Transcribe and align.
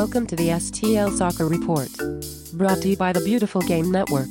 Welcome 0.00 0.26
to 0.28 0.36
the 0.36 0.48
STL 0.48 1.14
Soccer 1.14 1.46
Report. 1.46 1.90
Brought 2.54 2.80
to 2.80 2.88
you 2.88 2.96
by 2.96 3.12
the 3.12 3.20
Beautiful 3.20 3.60
Game 3.60 3.92
Network. 3.92 4.30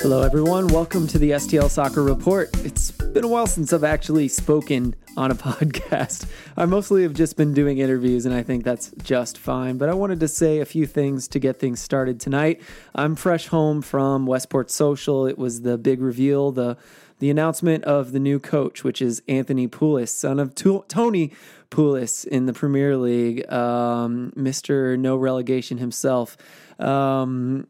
Hello, 0.00 0.22
everyone. 0.22 0.66
Welcome 0.66 1.06
to 1.06 1.16
the 1.16 1.30
STL 1.30 1.70
Soccer 1.70 2.02
Report. 2.02 2.50
It's 2.64 2.90
been 2.90 3.22
a 3.22 3.28
while 3.28 3.46
since 3.46 3.72
I've 3.72 3.84
actually 3.84 4.26
spoken 4.26 4.96
on 5.16 5.30
a 5.30 5.34
podcast. 5.36 6.26
I 6.56 6.66
mostly 6.66 7.04
have 7.04 7.14
just 7.14 7.36
been 7.36 7.54
doing 7.54 7.78
interviews, 7.78 8.26
and 8.26 8.34
I 8.34 8.42
think 8.42 8.64
that's 8.64 8.90
just 9.04 9.38
fine. 9.38 9.78
But 9.78 9.88
I 9.88 9.94
wanted 9.94 10.18
to 10.18 10.28
say 10.28 10.58
a 10.58 10.64
few 10.64 10.84
things 10.84 11.28
to 11.28 11.38
get 11.38 11.60
things 11.60 11.78
started 11.78 12.18
tonight. 12.18 12.60
I'm 12.96 13.14
fresh 13.14 13.46
home 13.46 13.80
from 13.80 14.26
Westport 14.26 14.72
Social. 14.72 15.24
It 15.24 15.38
was 15.38 15.60
the 15.60 15.78
big 15.78 16.00
reveal, 16.00 16.50
the 16.50 16.76
the 17.20 17.30
announcement 17.30 17.84
of 17.84 18.10
the 18.10 18.18
new 18.18 18.40
coach, 18.40 18.82
which 18.82 19.00
is 19.00 19.22
Anthony 19.28 19.68
Pulis, 19.68 20.08
son 20.08 20.40
of 20.40 20.56
Tony 20.88 21.30
Pulis 21.72 22.24
in 22.24 22.46
the 22.46 22.52
Premier 22.52 22.96
League, 22.96 23.50
um, 23.52 24.32
Mister 24.36 24.96
No 24.96 25.16
Relegation 25.16 25.78
himself. 25.78 26.36
Um, 26.78 27.66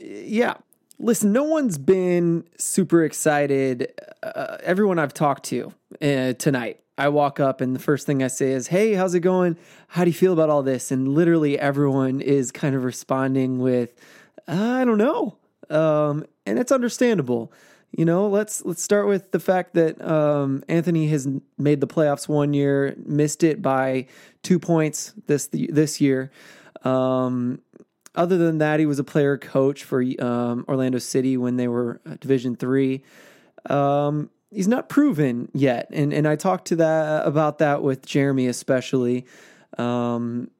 yeah, 0.00 0.54
Listen, 0.98 1.32
no 1.32 1.42
one's 1.44 1.76
been 1.76 2.44
super 2.56 3.04
excited. 3.04 3.92
Uh, 4.22 4.58
everyone 4.62 4.98
I've 4.98 5.12
talked 5.12 5.44
to 5.46 5.74
uh, 6.00 6.34
tonight, 6.34 6.80
I 6.96 7.08
walk 7.08 7.40
up 7.40 7.60
and 7.60 7.74
the 7.74 7.80
first 7.80 8.06
thing 8.06 8.22
I 8.22 8.28
say 8.28 8.52
is, 8.52 8.68
Hey, 8.68 8.94
how's 8.94 9.14
it 9.14 9.20
going? 9.20 9.56
How 9.88 10.04
do 10.04 10.10
you 10.10 10.14
feel 10.14 10.32
about 10.32 10.50
all 10.50 10.62
this? 10.62 10.92
And 10.92 11.08
literally 11.08 11.58
everyone 11.58 12.20
is 12.20 12.52
kind 12.52 12.76
of 12.76 12.84
responding 12.84 13.58
with, 13.58 13.92
I 14.46 14.84
don't 14.84 14.98
know. 14.98 15.36
Um, 15.68 16.24
and 16.46 16.58
it's 16.58 16.70
understandable. 16.70 17.52
You 17.96 18.04
know, 18.04 18.26
let's 18.26 18.64
let's 18.64 18.82
start 18.82 19.06
with 19.06 19.30
the 19.30 19.38
fact 19.38 19.74
that 19.74 20.04
um, 20.04 20.64
Anthony 20.68 21.06
has 21.08 21.28
made 21.56 21.80
the 21.80 21.86
playoffs 21.86 22.28
one 22.28 22.52
year, 22.52 22.96
missed 23.06 23.44
it 23.44 23.62
by 23.62 24.08
two 24.42 24.58
points 24.58 25.14
this 25.28 25.48
this 25.52 26.00
year. 26.00 26.32
Um, 26.82 27.60
other 28.16 28.36
than 28.36 28.58
that, 28.58 28.80
he 28.80 28.86
was 28.86 28.98
a 28.98 29.04
player 29.04 29.38
coach 29.38 29.84
for 29.84 30.02
um, 30.18 30.64
Orlando 30.68 30.98
City 30.98 31.36
when 31.36 31.56
they 31.56 31.68
were 31.68 32.00
uh, 32.04 32.16
Division 32.20 32.56
Three. 32.56 33.04
Um, 33.70 34.28
he's 34.50 34.66
not 34.66 34.88
proven 34.88 35.48
yet, 35.54 35.86
and 35.92 36.12
and 36.12 36.26
I 36.26 36.34
talked 36.34 36.66
to 36.68 36.76
that 36.76 37.24
about 37.24 37.58
that 37.58 37.84
with 37.84 38.04
Jeremy 38.04 38.48
especially. 38.48 39.24
Um, 39.78 40.50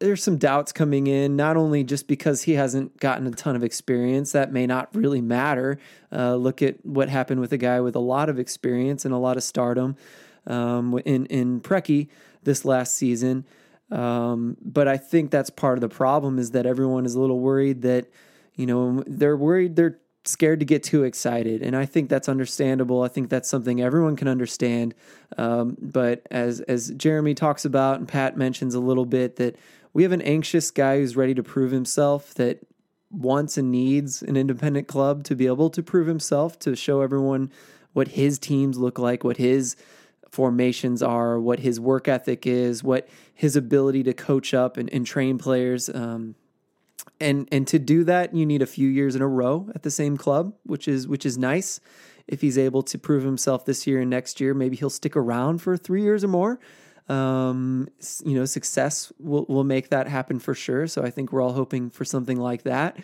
there's 0.00 0.22
some 0.22 0.38
doubts 0.38 0.72
coming 0.72 1.06
in, 1.06 1.36
not 1.36 1.56
only 1.56 1.84
just 1.84 2.08
because 2.08 2.42
he 2.42 2.54
hasn't 2.54 2.98
gotten 2.98 3.26
a 3.26 3.30
ton 3.30 3.54
of 3.54 3.62
experience, 3.62 4.32
that 4.32 4.52
may 4.52 4.66
not 4.66 4.88
really 4.94 5.20
matter. 5.20 5.78
Uh, 6.10 6.34
look 6.34 6.62
at 6.62 6.84
what 6.84 7.08
happened 7.08 7.40
with 7.40 7.52
a 7.52 7.58
guy 7.58 7.80
with 7.80 7.94
a 7.94 8.00
lot 8.00 8.28
of 8.28 8.38
experience 8.38 9.04
and 9.04 9.14
a 9.14 9.18
lot 9.18 9.36
of 9.36 9.42
stardom 9.42 9.96
um, 10.46 10.98
in 11.04 11.26
in 11.26 11.60
Preki 11.60 12.08
this 12.42 12.64
last 12.64 12.96
season. 12.96 13.44
Um, 13.90 14.56
but 14.62 14.88
I 14.88 14.96
think 14.96 15.30
that's 15.30 15.50
part 15.50 15.76
of 15.76 15.82
the 15.82 15.88
problem 15.88 16.38
is 16.38 16.52
that 16.52 16.64
everyone 16.64 17.04
is 17.04 17.14
a 17.14 17.20
little 17.20 17.40
worried 17.40 17.82
that, 17.82 18.06
you 18.54 18.66
know, 18.66 19.02
they're 19.06 19.36
worried 19.36 19.76
they're 19.76 19.98
scared 20.24 20.60
to 20.60 20.66
get 20.66 20.82
too 20.82 21.02
excited. 21.04 21.62
And 21.62 21.74
I 21.74 21.86
think 21.86 22.08
that's 22.08 22.28
understandable. 22.28 23.02
I 23.02 23.08
think 23.08 23.30
that's 23.30 23.48
something 23.48 23.80
everyone 23.80 24.16
can 24.16 24.28
understand. 24.28 24.94
Um, 25.38 25.76
but 25.80 26.26
as, 26.30 26.60
as 26.62 26.90
Jeremy 26.90 27.34
talks 27.34 27.64
about 27.64 27.98
and 27.98 28.06
Pat 28.06 28.36
mentions 28.36 28.74
a 28.74 28.80
little 28.80 29.06
bit 29.06 29.36
that 29.36 29.56
we 29.92 30.02
have 30.02 30.12
an 30.12 30.22
anxious 30.22 30.70
guy 30.70 30.98
who's 30.98 31.16
ready 31.16 31.34
to 31.34 31.42
prove 31.42 31.70
himself 31.70 32.34
that 32.34 32.60
wants 33.10 33.58
and 33.58 33.70
needs 33.70 34.22
an 34.22 34.36
independent 34.36 34.86
club 34.86 35.24
to 35.24 35.34
be 35.34 35.46
able 35.46 35.70
to 35.70 35.82
prove 35.82 36.06
himself, 36.06 36.58
to 36.60 36.76
show 36.76 37.00
everyone 37.00 37.50
what 37.92 38.08
his 38.08 38.38
teams 38.38 38.78
look 38.78 38.98
like, 38.98 39.24
what 39.24 39.36
his 39.36 39.76
formations 40.30 41.02
are, 41.02 41.40
what 41.40 41.58
his 41.58 41.80
work 41.80 42.06
ethic 42.06 42.46
is, 42.46 42.84
what 42.84 43.08
his 43.34 43.56
ability 43.56 44.04
to 44.04 44.14
coach 44.14 44.54
up 44.54 44.76
and, 44.76 44.92
and 44.92 45.06
train 45.06 45.38
players. 45.38 45.88
Um, 45.88 46.36
and 47.20 47.48
and 47.50 47.66
to 47.68 47.78
do 47.78 48.04
that, 48.04 48.34
you 48.34 48.46
need 48.46 48.62
a 48.62 48.66
few 48.66 48.88
years 48.88 49.16
in 49.16 49.22
a 49.22 49.28
row 49.28 49.68
at 49.74 49.82
the 49.82 49.90
same 49.90 50.16
club, 50.16 50.54
which 50.64 50.86
is 50.86 51.08
which 51.08 51.26
is 51.26 51.36
nice. 51.36 51.80
If 52.28 52.42
he's 52.42 52.56
able 52.56 52.82
to 52.84 52.98
prove 52.98 53.24
himself 53.24 53.64
this 53.64 53.86
year 53.86 54.00
and 54.00 54.08
next 54.08 54.40
year, 54.40 54.54
maybe 54.54 54.76
he'll 54.76 54.88
stick 54.88 55.16
around 55.16 55.58
for 55.58 55.76
three 55.76 56.02
years 56.02 56.22
or 56.22 56.28
more. 56.28 56.60
Um, 57.10 57.88
you 58.24 58.34
know, 58.34 58.44
success 58.44 59.12
will 59.18 59.44
will 59.48 59.64
make 59.64 59.90
that 59.90 60.06
happen 60.06 60.38
for 60.38 60.54
sure. 60.54 60.86
So 60.86 61.02
I 61.02 61.10
think 61.10 61.32
we're 61.32 61.42
all 61.42 61.52
hoping 61.52 61.90
for 61.90 62.04
something 62.04 62.38
like 62.38 62.62
that. 62.62 62.96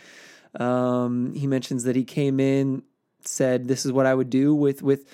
Um, 0.58 1.34
he 1.34 1.46
mentions 1.46 1.84
that 1.84 1.96
he 1.96 2.04
came 2.04 2.38
in, 2.38 2.82
said, 3.22 3.66
"This 3.66 3.84
is 3.84 3.92
what 3.92 4.06
I 4.06 4.14
would 4.14 4.30
do 4.30 4.54
with 4.54 4.82
with." 4.82 5.06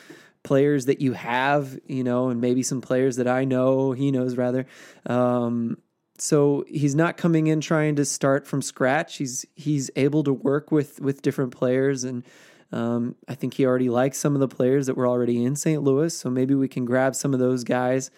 players 0.45 0.87
that 0.87 1.01
you 1.01 1.13
have, 1.13 1.79
you 1.87 2.03
know, 2.03 2.29
and 2.29 2.41
maybe 2.41 2.65
some 2.65 2.81
players 2.81 3.15
that 3.15 3.29
I 3.29 3.45
know, 3.45 3.93
he 3.93 4.11
knows 4.11 4.37
rather. 4.37 4.67
Um, 5.07 5.79
so 6.19 6.65
he's 6.69 6.95
not 6.95 7.17
coming 7.17 7.47
in 7.47 7.61
trying 7.61 7.97
to 7.97 8.05
start 8.05 8.47
from 8.47 8.63
scratch. 8.63 9.17
He's 9.17 9.47
he's 9.55 9.91
able 9.97 10.25
to 10.25 10.33
work 10.33 10.71
with 10.71 11.01
with 11.01 11.23
different 11.23 11.53
players, 11.53 12.05
and 12.05 12.25
um, 12.71 13.17
I 13.29 13.35
think 13.35 13.55
he 13.55 13.67
already 13.67 13.89
likes 13.89 14.19
some 14.19 14.35
of 14.35 14.41
the 14.41 14.49
players 14.49 14.87
that 14.87 14.97
were 14.97 15.07
already 15.07 15.45
in 15.45 15.57
St. 15.57 15.83
Louis. 15.83 16.17
So 16.17 16.31
maybe 16.31 16.55
we 16.55 16.69
can 16.69 16.85
grab 16.85 17.15
some 17.15 17.35
of 17.35 17.41
those 17.41 17.65
guys. 17.65 18.11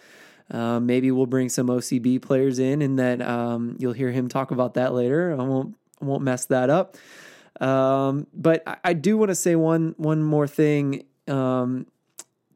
Uh, 0.51 0.79
maybe 0.79 1.11
we'll 1.11 1.25
bring 1.25 1.49
some 1.49 1.67
OCB 1.67 2.21
players 2.21 2.59
in, 2.59 2.81
and 2.81 2.99
then 2.99 3.21
um, 3.21 3.75
you'll 3.79 3.93
hear 3.93 4.11
him 4.11 4.27
talk 4.27 4.51
about 4.51 4.75
that 4.75 4.93
later. 4.93 5.31
I 5.31 5.43
won't 5.43 5.75
I 6.01 6.05
won't 6.05 6.23
mess 6.23 6.45
that 6.45 6.69
up. 6.69 6.97
Um, 7.59 8.27
but 8.33 8.61
I, 8.67 8.77
I 8.83 8.93
do 8.93 9.17
want 9.17 9.29
to 9.29 9.35
say 9.35 9.55
one 9.55 9.95
one 9.97 10.23
more 10.23 10.47
thing. 10.47 11.05
Um, 11.27 11.87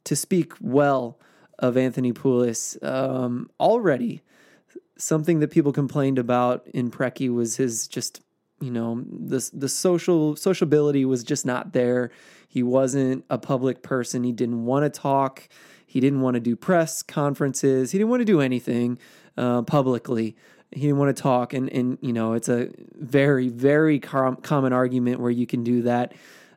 to 0.10 0.16
speak 0.16 0.54
well 0.60 1.20
of 1.60 1.78
Anthony 1.78 2.12
Pulis 2.12 2.84
um, 2.84 3.50
already. 3.60 4.24
Something 4.98 5.40
that 5.40 5.52
people 5.52 5.72
complained 5.72 6.18
about 6.18 6.68
in 6.74 6.90
Preki 6.90 7.32
was 7.32 7.58
his 7.58 7.88
just 7.88 8.22
you 8.60 8.72
know 8.72 9.06
the 9.08 9.48
the 9.54 9.70
social 9.70 10.36
sociability 10.36 11.06
was 11.06 11.24
just 11.24 11.46
not 11.46 11.74
there. 11.74 12.10
He 12.48 12.64
wasn't 12.64 13.24
a 13.30 13.38
public 13.38 13.84
person. 13.84 14.24
He 14.24 14.32
didn't 14.32 14.66
want 14.66 14.92
to 14.92 15.00
talk. 15.00 15.48
He 15.90 16.00
didn't 16.00 16.22
want 16.22 16.36
to 16.36 16.40
do 16.40 16.56
press 16.56 17.02
conferences. 17.02 17.92
He 17.92 17.98
didn't 17.98 18.12
want 18.12 18.22
to 18.22 18.26
do 18.26 18.42
anything 18.42 19.00
uh, 19.38 19.64
publicly. 19.64 20.36
He 20.72 20.82
didn't 20.82 20.98
want 20.98 21.18
to 21.18 21.20
talk, 21.20 21.52
and 21.52 21.68
and 21.70 21.98
you 22.00 22.14
know 22.14 22.34
it's 22.34 22.48
a 22.48 22.70
very 22.94 23.50
very 23.50 24.00
com- 24.00 24.36
common 24.36 24.72
argument 24.72 25.20
where 25.20 25.32
you 25.32 25.48
can 25.48 25.64
do 25.64 25.82
that 25.82 26.14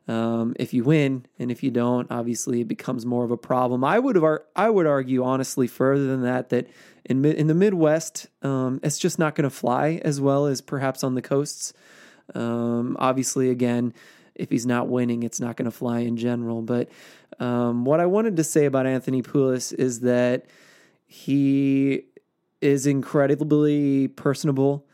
um, 0.07 0.53
if 0.59 0.71
you 0.71 0.83
win, 0.83 1.25
and 1.39 1.49
if 1.49 1.63
you 1.63 1.71
don't, 1.71 2.11
obviously 2.11 2.61
it 2.61 2.67
becomes 2.67 3.07
more 3.07 3.23
of 3.23 3.31
a 3.31 3.37
problem. 3.37 3.83
I 3.83 3.97
would 3.97 4.15
have, 4.15 4.39
I 4.55 4.69
would 4.69 4.85
argue 4.85 5.23
honestly 5.23 5.65
further 5.65 6.05
than 6.05 6.21
that 6.21 6.49
that 6.49 6.67
in 7.03 7.25
in 7.25 7.47
the 7.47 7.55
Midwest, 7.55 8.27
um, 8.43 8.79
it's 8.83 8.99
just 8.99 9.17
not 9.17 9.33
going 9.33 9.49
to 9.49 9.55
fly 9.55 9.99
as 10.05 10.21
well 10.21 10.45
as 10.45 10.61
perhaps 10.61 11.03
on 11.03 11.15
the 11.15 11.23
coasts. 11.23 11.73
Um, 12.35 12.97
obviously, 12.99 13.49
again, 13.49 13.95
if 14.35 14.49
he's 14.49 14.65
not 14.65 14.87
winning, 14.87 15.23
it's 15.23 15.39
not 15.39 15.55
going 15.55 15.65
to 15.65 15.71
fly 15.71 15.99
in 15.99 16.17
general. 16.17 16.61
But 16.61 16.89
um, 17.39 17.85
what 17.85 17.99
I 17.99 18.05
wanted 18.05 18.37
to 18.37 18.43
say 18.43 18.65
about 18.65 18.85
Anthony 18.85 19.21
Pulis 19.21 19.73
is 19.73 20.01
that 20.01 20.45
he 21.05 22.05
is 22.61 22.87
incredibly 22.87 24.07
personable, 24.07 24.85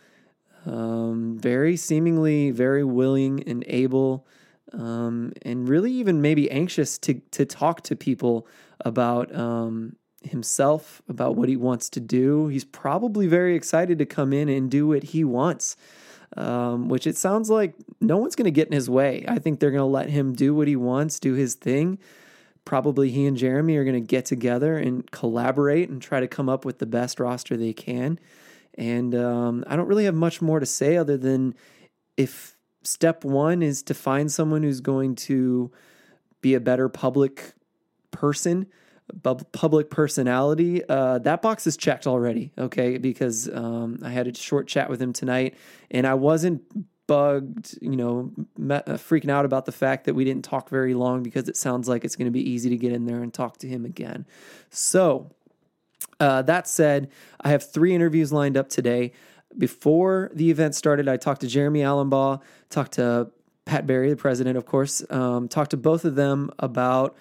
um, 0.66 1.38
very 1.40 1.78
seemingly 1.78 2.52
very 2.52 2.84
willing 2.84 3.44
and 3.44 3.64
able 3.68 4.26
um, 4.74 5.34
and 5.42 5.68
really 5.68 5.92
even 5.92 6.22
maybe 6.22 6.50
anxious 6.52 6.98
to 7.00 7.16
to 7.32 7.46
talk 7.46 7.82
to 7.82 7.96
people 7.96 8.48
about 8.82 9.34
um, 9.36 9.96
himself, 10.24 11.02
about 11.08 11.36
what 11.36 11.50
he 11.50 11.56
wants 11.56 11.90
to 11.90 12.00
do. 12.00 12.48
He's 12.48 12.66
probably 12.66 13.28
very 13.28 13.56
excited 13.56 14.00
to 14.00 14.06
come 14.06 14.34
in 14.34 14.50
and 14.50 14.70
do 14.70 14.88
what 14.88 15.04
he 15.04 15.24
wants. 15.24 15.76
Um, 16.38 16.90
which 16.90 17.08
it 17.08 17.18
sounds 17.18 17.50
like 17.50 17.74
no 18.00 18.18
one's 18.18 18.36
going 18.36 18.46
to 18.46 18.52
get 18.52 18.68
in 18.68 18.74
his 18.74 18.90
way. 18.90 19.26
I 19.28 19.40
think 19.40 19.60
they're 19.60 19.72
going 19.72 19.80
to 19.80 19.86
let 19.86 20.10
him 20.10 20.34
do 20.34 20.54
what 20.54 20.68
he 20.68 20.76
wants, 20.76 21.20
do 21.20 21.34
his 21.34 21.56
thing. 21.56 21.98
Probably 22.66 23.10
he 23.10 23.26
and 23.26 23.36
Jeremy 23.36 23.78
are 23.78 23.84
going 23.84 23.96
to 23.96 24.08
get 24.08 24.26
together 24.26 24.78
and 24.78 25.10
collaborate 25.10 25.90
and 25.90 26.00
try 26.00 26.20
to 26.20 26.28
come 26.28 26.48
up 26.48 26.66
with 26.66 26.78
the 26.78 26.86
best 26.86 27.20
roster 27.20 27.58
they 27.58 27.74
can. 27.74 28.20
And 28.76 29.16
um, 29.16 29.64
I 29.66 29.76
don't 29.76 29.88
really 29.88 30.06
have 30.06 30.14
much 30.14 30.40
more 30.40 30.60
to 30.60 30.68
say 30.68 30.98
other 30.98 31.18
than 31.18 31.56
if 32.16 32.56
step 32.84 33.24
one 33.24 33.62
is 33.62 33.82
to 33.84 33.94
find 33.94 34.32
someone 34.32 34.64
who's 34.64 34.82
going 34.82 35.16
to 35.16 35.72
be 36.42 36.54
a 36.54 36.60
better 36.60 36.90
public 36.90 37.54
person 38.12 38.68
public 39.52 39.90
personality 39.90 40.84
uh, 40.90 41.20
that 41.20 41.42
box 41.42 41.68
is 41.68 41.76
checked 41.78 42.08
already 42.08 42.52
okay? 42.58 42.98
Because 42.98 43.50
um, 43.54 44.00
i 44.04 44.10
had 44.10 44.28
a 44.28 44.36
short 44.36 44.68
chat 44.68 44.90
with 44.90 45.02
him 45.02 45.14
tonight 45.14 45.56
and 45.92 46.06
i 46.08 46.14
wasn't 46.14 46.62
bugged 47.10 47.76
you 47.82 47.96
know 47.96 48.32
uh, 48.70 48.94
freaking 48.94 49.32
out 49.32 49.44
about 49.44 49.66
the 49.66 49.72
fact 49.72 50.06
that 50.06 50.14
we 50.14 50.24
didn't 50.24 50.44
talk 50.44 50.70
very 50.70 50.94
long 50.94 51.24
because 51.24 51.50
it 51.50 51.58
sounds 51.58 51.90
like 51.90 52.06
it's 52.06 52.16
going 52.16 52.28
to 52.28 52.32
be 52.32 52.48
easy 52.48 52.70
to 52.70 52.78
get 52.78 52.92
in 52.92 53.06
there 53.06 53.24
and 53.24 53.34
talk 53.34 53.58
to 53.58 53.68
him 53.68 53.84
again. 53.84 54.28
So 54.70 55.32
uh, 56.20 56.44
that 56.44 56.68
said 56.68 57.10
i 57.42 57.50
have 57.50 57.64
three 57.64 57.96
interviews 57.96 58.32
lined 58.32 58.56
up 58.56 58.70
today. 58.70 59.12
Before 59.58 60.30
the 60.36 60.52
event 60.52 60.76
started, 60.76 61.08
I 61.08 61.18
talked 61.18 61.42
to 61.42 61.48
Jeremy 61.48 61.80
Alumbaugh, 61.80 62.42
talked 62.70 62.92
to 62.94 63.32
Pat 63.66 63.88
Barry, 63.88 64.12
the 64.12 64.16
president, 64.16 64.56
of 64.56 64.68
course, 64.68 65.04
um, 65.10 65.48
talked 65.48 65.72
to 65.72 65.78
both 65.78 66.06
of 66.06 66.14
them 66.14 66.52
about 66.60 67.18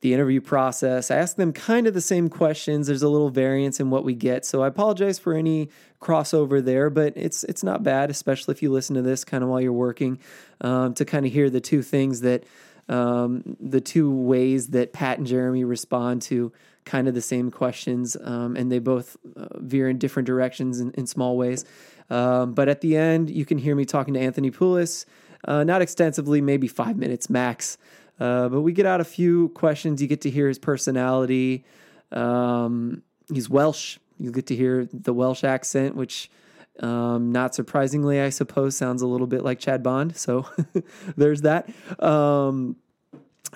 the 0.00 0.14
interview 0.14 0.40
process. 0.40 1.10
I 1.10 1.16
ask 1.16 1.36
them 1.36 1.52
kind 1.52 1.86
of 1.86 1.94
the 1.94 2.00
same 2.00 2.28
questions. 2.28 2.86
There's 2.86 3.02
a 3.02 3.08
little 3.08 3.30
variance 3.30 3.80
in 3.80 3.90
what 3.90 4.04
we 4.04 4.14
get, 4.14 4.44
so 4.44 4.62
I 4.62 4.68
apologize 4.68 5.18
for 5.18 5.34
any 5.34 5.70
crossover 6.00 6.64
there, 6.64 6.88
but 6.90 7.12
it's 7.16 7.44
it's 7.44 7.62
not 7.64 7.82
bad, 7.82 8.10
especially 8.10 8.52
if 8.52 8.62
you 8.62 8.70
listen 8.70 8.94
to 8.94 9.02
this 9.02 9.24
kind 9.24 9.42
of 9.42 9.50
while 9.50 9.60
you're 9.60 9.72
working, 9.72 10.18
um, 10.60 10.94
to 10.94 11.04
kind 11.04 11.26
of 11.26 11.32
hear 11.32 11.50
the 11.50 11.60
two 11.60 11.82
things 11.82 12.20
that 12.20 12.44
um, 12.88 13.56
the 13.60 13.80
two 13.80 14.14
ways 14.14 14.68
that 14.68 14.92
Pat 14.92 15.18
and 15.18 15.26
Jeremy 15.26 15.64
respond 15.64 16.22
to 16.22 16.52
kind 16.84 17.06
of 17.06 17.14
the 17.14 17.20
same 17.20 17.50
questions, 17.50 18.16
um, 18.22 18.56
and 18.56 18.72
they 18.72 18.78
both 18.78 19.16
uh, 19.36 19.46
veer 19.58 19.88
in 19.88 19.98
different 19.98 20.26
directions 20.26 20.80
in, 20.80 20.90
in 20.92 21.06
small 21.06 21.36
ways. 21.36 21.64
Um, 22.08 22.54
but 22.54 22.68
at 22.68 22.80
the 22.80 22.96
end, 22.96 23.28
you 23.28 23.44
can 23.44 23.58
hear 23.58 23.74
me 23.74 23.84
talking 23.84 24.14
to 24.14 24.20
Anthony 24.20 24.50
Pulis, 24.50 25.04
uh, 25.44 25.64
not 25.64 25.82
extensively, 25.82 26.40
maybe 26.40 26.66
five 26.66 26.96
minutes 26.96 27.28
max. 27.28 27.76
Uh, 28.18 28.48
but 28.48 28.62
we 28.62 28.72
get 28.72 28.86
out 28.86 29.00
a 29.00 29.04
few 29.04 29.50
questions. 29.50 30.02
You 30.02 30.08
get 30.08 30.22
to 30.22 30.30
hear 30.30 30.48
his 30.48 30.58
personality. 30.58 31.64
Um, 32.10 33.02
he's 33.32 33.48
Welsh. 33.48 33.98
You 34.18 34.32
get 34.32 34.46
to 34.46 34.56
hear 34.56 34.88
the 34.92 35.12
Welsh 35.12 35.44
accent, 35.44 35.94
which, 35.94 36.30
um, 36.80 37.30
not 37.30 37.54
surprisingly, 37.54 38.20
I 38.20 38.30
suppose, 38.30 38.76
sounds 38.76 39.02
a 39.02 39.06
little 39.06 39.26
bit 39.26 39.44
like 39.44 39.60
Chad 39.60 39.82
Bond. 39.82 40.16
So 40.16 40.46
there's 41.16 41.42
that. 41.42 41.68
Um, 42.02 42.76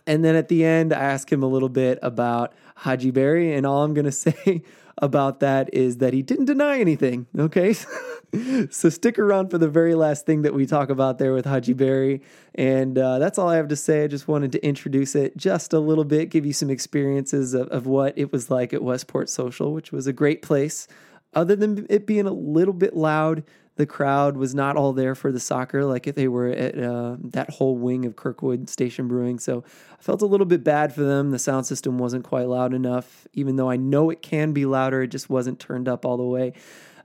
and 0.06 0.24
then 0.24 0.36
at 0.36 0.48
the 0.48 0.64
end, 0.64 0.92
I 0.92 1.00
ask 1.00 1.30
him 1.30 1.42
a 1.42 1.46
little 1.46 1.68
bit 1.68 1.98
about 2.02 2.54
Hadji 2.76 3.10
Barry, 3.10 3.54
and 3.54 3.66
all 3.66 3.84
I'm 3.84 3.94
going 3.94 4.04
to 4.12 4.12
say 4.12 4.62
about 4.98 5.40
that 5.40 5.72
is 5.72 5.98
that 5.98 6.12
he 6.12 6.22
didn't 6.22 6.44
deny 6.46 6.78
anything. 6.78 7.26
Okay. 7.38 7.72
so 8.70 8.88
stick 8.88 9.18
around 9.18 9.50
for 9.50 9.58
the 9.58 9.68
very 9.68 9.94
last 9.94 10.26
thing 10.26 10.42
that 10.42 10.54
we 10.54 10.66
talk 10.66 10.90
about 10.90 11.18
there 11.18 11.32
with 11.32 11.44
Hadji 11.44 11.72
Barry. 11.72 12.22
And 12.54 12.98
uh, 12.98 13.18
that's 13.18 13.38
all 13.38 13.48
I 13.48 13.56
have 13.56 13.68
to 13.68 13.76
say. 13.76 14.04
I 14.04 14.06
just 14.06 14.28
wanted 14.28 14.52
to 14.52 14.64
introduce 14.64 15.14
it 15.14 15.36
just 15.36 15.72
a 15.72 15.78
little 15.78 16.04
bit, 16.04 16.30
give 16.30 16.46
you 16.46 16.52
some 16.52 16.70
experiences 16.70 17.54
of, 17.54 17.68
of 17.68 17.86
what 17.86 18.16
it 18.16 18.32
was 18.32 18.50
like 18.50 18.72
at 18.72 18.82
Westport 18.82 19.28
Social, 19.28 19.72
which 19.72 19.92
was 19.92 20.06
a 20.06 20.12
great 20.12 20.42
place. 20.42 20.88
Other 21.34 21.56
than 21.56 21.86
it 21.88 22.06
being 22.06 22.26
a 22.26 22.32
little 22.32 22.74
bit 22.74 22.94
loud, 22.94 23.42
the 23.76 23.86
crowd 23.86 24.36
was 24.36 24.54
not 24.54 24.76
all 24.76 24.92
there 24.92 25.14
for 25.14 25.32
the 25.32 25.40
soccer 25.40 25.84
like 25.84 26.06
if 26.06 26.14
they 26.14 26.28
were 26.28 26.48
at 26.48 26.78
uh, 26.78 27.16
that 27.18 27.50
whole 27.50 27.76
wing 27.76 28.04
of 28.04 28.16
Kirkwood 28.16 28.68
Station 28.68 29.08
Brewing. 29.08 29.38
So 29.38 29.64
I 29.98 30.02
felt 30.02 30.22
a 30.22 30.26
little 30.26 30.46
bit 30.46 30.62
bad 30.62 30.94
for 30.94 31.02
them. 31.02 31.30
The 31.30 31.38
sound 31.38 31.66
system 31.66 31.98
wasn't 31.98 32.24
quite 32.24 32.48
loud 32.48 32.74
enough, 32.74 33.26
even 33.32 33.56
though 33.56 33.70
I 33.70 33.76
know 33.76 34.10
it 34.10 34.20
can 34.20 34.52
be 34.52 34.66
louder. 34.66 35.02
It 35.02 35.08
just 35.08 35.30
wasn't 35.30 35.58
turned 35.58 35.88
up 35.88 36.04
all 36.04 36.16
the 36.16 36.22
way. 36.22 36.52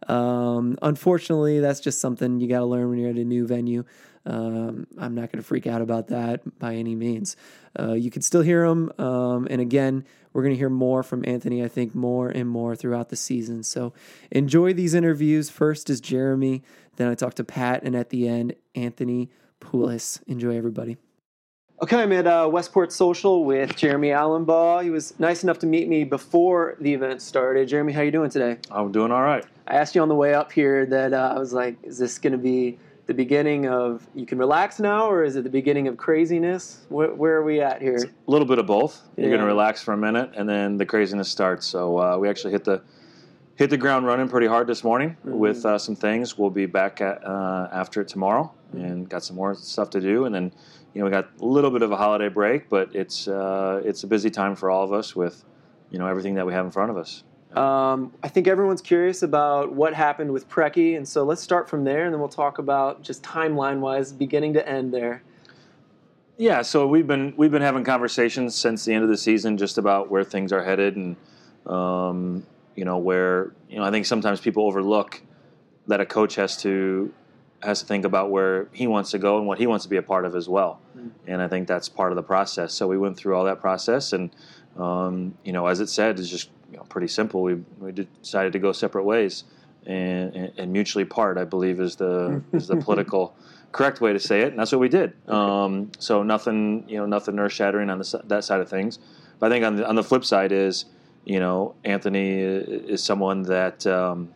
Um, 0.08 0.78
unfortunately, 0.82 1.60
that's 1.60 1.80
just 1.80 2.02
something 2.02 2.40
you 2.40 2.48
got 2.48 2.60
to 2.60 2.66
learn 2.66 2.90
when 2.90 3.00
you're 3.00 3.10
at 3.10 3.18
a 3.18 3.24
new 3.24 3.48
venue. 3.48 3.84
Um, 4.26 4.88
I'm 4.98 5.16
not 5.16 5.32
going 5.32 5.42
to 5.42 5.48
freak 5.48 5.68
out 5.68 5.82
about 5.82 6.10
that 6.10 6.60
by 6.60 6.76
any 6.76 6.96
means. 6.96 7.38
Uh, 7.80 7.94
you 7.94 8.12
can 8.12 8.22
still 8.22 8.42
hear 8.42 8.68
them. 8.68 8.92
Um, 8.98 9.48
and 9.50 9.62
again, 9.62 10.06
we're 10.38 10.44
going 10.44 10.54
to 10.54 10.60
hear 10.60 10.70
more 10.70 11.02
from 11.02 11.24
Anthony, 11.26 11.64
I 11.64 11.68
think, 11.68 11.96
more 11.96 12.30
and 12.30 12.48
more 12.48 12.76
throughout 12.76 13.10
the 13.10 13.16
season. 13.16 13.64
So 13.64 13.94
enjoy 14.30 14.72
these 14.72 14.94
interviews. 14.94 15.50
First 15.50 15.90
is 15.90 16.00
Jeremy, 16.00 16.62
then 16.98 17.08
I 17.08 17.16
talk 17.16 17.34
to 17.36 17.44
Pat, 17.44 17.82
and 17.82 17.96
at 17.96 18.12
the 18.12 18.28
end, 18.28 18.54
Anthony 18.76 19.32
Pulis. 19.60 20.22
Enjoy, 20.28 20.56
everybody. 20.56 20.98
Okay, 21.82 22.04
I'm 22.04 22.12
at 22.12 22.28
uh, 22.28 22.48
Westport 22.54 22.94
Social 22.94 23.46
with 23.46 23.76
Jeremy 23.76 24.10
Alumbaugh. 24.10 24.84
He 24.84 24.92
was 24.92 25.20
nice 25.20 25.42
enough 25.42 25.58
to 25.58 25.66
meet 25.66 25.88
me 25.88 26.04
before 26.04 26.78
the 26.82 26.94
event 26.94 27.24
started. 27.24 27.68
Jeremy, 27.68 27.94
how 27.94 28.04
you 28.04 28.12
doing 28.12 28.30
today? 28.30 28.60
I'm 28.70 28.92
doing 28.92 29.12
all 29.12 29.24
right. 29.24 29.44
I 29.68 29.78
asked 29.78 29.96
you 29.96 30.04
on 30.04 30.08
the 30.08 30.14
way 30.14 30.36
up 30.36 30.52
here 30.52 30.86
that 30.86 31.14
uh, 31.14 31.34
I 31.36 31.40
was 31.40 31.52
like, 31.52 31.78
is 31.82 31.98
this 31.98 32.20
going 32.20 32.34
to 32.34 32.38
be 32.38 32.78
the 33.08 33.14
beginning 33.14 33.68
of 33.68 34.06
you 34.14 34.26
can 34.26 34.38
relax 34.38 34.80
now, 34.80 35.10
or 35.10 35.24
is 35.24 35.36
it 35.38 35.44
the 35.44 35.50
beginning 35.50 35.88
of 35.88 35.98
craziness? 35.98 36.86
Where, 36.90 37.14
where 37.14 37.38
are 37.38 37.44
we 37.44 37.62
at 37.62 37.82
here? 37.82 37.96
It's 37.96 38.04
a 38.04 38.10
little 38.28 38.46
bit 38.46 38.60
of 38.60 38.68
both. 38.68 39.02
You're 39.16 39.30
going 39.30 39.40
to 39.40 39.48
relax 39.48 39.82
for 39.82 39.94
a 39.94 39.98
minute, 39.98 40.32
and 40.36 40.48
then 40.48 40.78
the 40.78 40.86
craziness 40.86 41.30
starts. 41.30 41.66
So 41.66 41.98
uh, 41.98 42.18
we 42.18 42.30
actually 42.30 42.52
hit 42.52 42.66
the 42.66 42.84
hit 43.56 43.70
the 43.72 43.78
ground 43.78 44.06
running 44.06 44.30
pretty 44.30 44.46
hard 44.46 44.68
this 44.68 44.84
morning 44.84 45.18
mm-hmm. 45.26 45.38
with 45.38 45.66
uh, 45.66 45.80
some 45.80 45.96
things. 45.96 46.38
We'll 46.38 46.52
be 46.52 46.68
back 46.68 47.02
at, 47.02 47.26
uh, 47.26 47.70
after 47.72 48.02
it 48.02 48.08
tomorrow, 48.08 48.54
mm-hmm. 48.76 48.86
and 48.86 49.10
got 49.10 49.24
some 49.24 49.36
more 49.36 49.56
stuff 49.56 49.90
to 49.92 50.02
do, 50.02 50.26
and 50.26 50.36
then 50.36 50.52
you 50.94 51.00
know, 51.00 51.06
we 51.06 51.12
got 51.12 51.30
a 51.40 51.46
little 51.46 51.72
bit 51.72 51.84
of 51.84 51.92
a 51.92 51.96
holiday 51.96 52.28
break, 52.28 52.70
but 52.70 52.96
it's 52.96 53.28
uh, 53.28 53.82
it's 53.86 54.04
a 54.04 54.08
busy 54.08 54.30
time 54.30 54.56
for 54.56 54.70
all 54.70 54.84
of 54.84 54.92
us 54.92 55.16
with, 55.16 55.46
you 55.92 56.00
know, 56.00 56.08
everything 56.08 56.36
that 56.36 56.46
we 56.46 56.54
have 56.54 56.66
in 56.66 56.72
front 56.72 56.92
of 56.92 56.98
us. 56.98 57.24
Um, 57.56 58.14
I 58.22 58.28
think 58.28 58.48
everyone's 58.48 58.82
curious 58.82 59.24
about 59.24 59.74
what 59.74 59.94
happened 59.94 60.32
with 60.32 60.50
Preki, 60.50 60.98
and 60.98 61.08
so 61.08 61.24
let's 61.24 61.42
start 61.42 61.70
from 61.70 61.84
there, 61.84 62.06
and 62.06 62.14
then 62.14 62.20
we'll 62.20 62.30
talk 62.30 62.60
about 62.60 63.02
just 63.02 63.24
timeline 63.24 63.80
wise, 63.80 64.12
beginning 64.12 64.54
to 64.54 64.68
end 64.68 64.94
there. 64.94 65.24
Yeah, 66.38 66.62
so 66.62 66.86
we've 66.88 67.08
been 67.08 67.34
we've 67.36 67.52
been 67.52 67.64
having 67.64 67.84
conversations 67.84 68.54
since 68.54 68.86
the 68.86 68.94
end 68.94 69.04
of 69.04 69.10
the 69.10 69.18
season 69.18 69.58
just 69.58 69.78
about 69.78 70.12
where 70.12 70.24
things 70.24 70.52
are 70.52 70.64
headed, 70.64 70.96
and 70.96 71.16
um, 71.66 72.46
you 72.76 72.86
know 72.86 72.98
where 72.98 73.54
you 73.70 73.78
know 73.78 73.84
I 73.84 73.92
think 73.92 74.06
sometimes 74.06 74.40
people 74.40 74.64
overlook 74.66 75.22
that 75.88 76.00
a 76.00 76.06
coach 76.06 76.36
has 76.36 76.58
to 76.58 77.12
has 77.64 77.80
to 77.80 77.88
think 77.88 78.06
about 78.06 78.30
where 78.30 78.68
he 78.72 78.86
wants 78.86 79.10
to 79.12 79.18
go 79.18 79.40
and 79.40 79.48
what 79.48 79.58
he 79.58 79.66
wants 79.66 79.84
to 79.86 79.90
be 79.90 79.98
a 79.98 80.02
part 80.04 80.26
of 80.26 80.36
as 80.36 80.48
well. 80.48 80.80
Mm. 80.96 81.12
And 81.26 81.42
I 81.42 81.48
think 81.48 81.68
that's 81.68 81.90
part 81.90 82.12
of 82.12 82.16
the 82.16 82.22
process. 82.24 82.72
So 82.72 82.88
we 82.88 83.00
went 83.00 83.18
through 83.18 83.36
all 83.36 83.46
that 83.46 83.60
process, 83.60 84.14
and 84.14 84.30
um, 84.78 85.38
you 85.44 85.52
know, 85.52 85.68
as 85.68 85.80
it 85.80 85.88
said, 85.88 86.20
it's 86.20 86.30
just 86.30 86.50
you 86.72 86.78
know, 86.78 86.84
pretty 86.84 87.08
simple. 87.08 87.42
We 87.42 87.56
we 87.80 87.92
decided 87.92 88.54
to 88.54 88.60
go 88.60 88.72
separate 88.72 89.04
ways 89.04 89.44
and, 89.86 90.36
and, 90.36 90.54
and 90.58 90.74
mutually 90.74 91.06
part. 91.06 91.38
I 91.38 91.46
believe 91.46 91.80
is 91.80 91.96
the 91.96 92.42
is 92.54 92.68
the 92.68 92.78
political 92.88 93.36
correct 93.72 94.02
way 94.02 94.14
to 94.14 94.20
say 94.20 94.42
it, 94.42 94.50
and 94.50 94.60
that's 94.60 94.72
what 94.72 94.82
we 94.82 94.90
did. 94.90 95.14
Um, 95.30 95.92
so 96.00 96.24
nothing, 96.24 96.86
you 96.88 96.98
know, 96.98 97.06
nothing 97.06 97.38
earth 97.40 97.54
shattering 97.54 97.90
on 97.90 98.00
the, 98.00 98.22
that 98.26 98.44
side 98.44 98.62
of 98.62 98.70
things. 98.70 99.00
But 99.40 99.52
I 99.52 99.56
think 99.56 99.66
on 99.66 99.76
the 99.76 99.88
on 99.88 99.96
the 99.96 100.04
flip 100.04 100.26
side 100.26 100.52
is, 100.52 100.86
you 101.26 101.40
know, 101.40 101.76
Anthony 101.84 102.40
is 102.40 103.04
someone 103.04 103.44
that 103.44 103.86
um, 103.88 104.34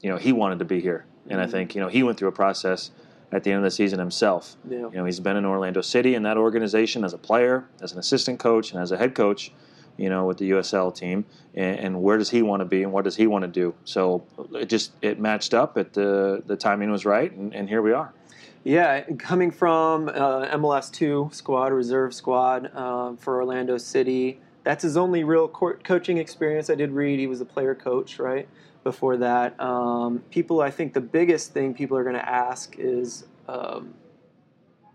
you 0.00 0.10
know 0.10 0.16
he 0.16 0.32
wanted 0.32 0.58
to 0.60 0.64
be 0.64 0.80
here 0.80 1.06
and 1.28 1.40
I 1.40 1.44
mm-hmm. 1.44 1.52
think 1.52 1.74
you 1.74 1.80
know 1.80 1.88
he 1.88 2.02
went 2.02 2.18
through 2.18 2.28
a 2.28 2.32
process 2.32 2.90
at 3.32 3.44
the 3.44 3.50
end 3.50 3.58
of 3.58 3.64
the 3.64 3.70
season 3.70 3.98
himself. 3.98 4.56
Yeah. 4.68 4.78
You 4.78 4.90
know, 4.90 5.04
he's 5.04 5.20
been 5.20 5.36
in 5.36 5.44
Orlando 5.44 5.80
City 5.80 6.14
in 6.14 6.22
that 6.22 6.36
organization 6.36 7.04
as 7.04 7.12
a 7.12 7.18
player, 7.18 7.68
as 7.80 7.92
an 7.92 7.98
assistant 7.98 8.38
coach, 8.38 8.72
and 8.72 8.80
as 8.80 8.92
a 8.92 8.96
head 8.96 9.14
coach. 9.14 9.52
You 9.96 10.08
know, 10.08 10.26
with 10.26 10.38
the 10.38 10.50
USL 10.50 10.94
team, 10.94 11.24
and, 11.56 11.76
and 11.80 12.02
where 12.04 12.18
does 12.18 12.30
he 12.30 12.40
want 12.40 12.60
to 12.60 12.64
be, 12.64 12.84
and 12.84 12.92
what 12.92 13.02
does 13.02 13.16
he 13.16 13.26
want 13.26 13.42
to 13.42 13.48
do? 13.48 13.74
So 13.82 14.24
it 14.54 14.66
just 14.66 14.92
it 15.02 15.18
matched 15.18 15.54
up. 15.54 15.76
At 15.76 15.92
the 15.92 16.40
the 16.46 16.54
timing 16.54 16.92
was 16.92 17.04
right, 17.04 17.32
and, 17.32 17.52
and 17.52 17.68
here 17.68 17.82
we 17.82 17.92
are. 17.92 18.14
Yeah, 18.62 19.00
coming 19.18 19.50
from 19.50 20.08
uh, 20.08 20.46
MLS 20.56 20.92
two 20.92 21.30
squad, 21.32 21.72
reserve 21.72 22.14
squad 22.14 22.70
uh, 22.74 23.16
for 23.16 23.38
Orlando 23.38 23.76
City. 23.76 24.40
That's 24.64 24.82
his 24.82 24.96
only 24.96 25.24
real 25.24 25.48
coaching 25.48 26.18
experience. 26.18 26.68
I 26.68 26.74
did 26.74 26.90
read 26.90 27.18
he 27.18 27.26
was 27.26 27.40
a 27.40 27.46
player 27.46 27.74
coach, 27.74 28.18
right? 28.18 28.48
before 28.88 29.18
that. 29.18 29.58
Um, 29.60 30.20
people, 30.30 30.60
I 30.60 30.70
think 30.70 30.94
the 30.94 31.00
biggest 31.00 31.52
thing 31.52 31.74
people 31.74 31.96
are 31.96 32.02
going 32.02 32.16
to 32.16 32.28
ask 32.28 32.76
is, 32.78 33.26
um, 33.46 33.94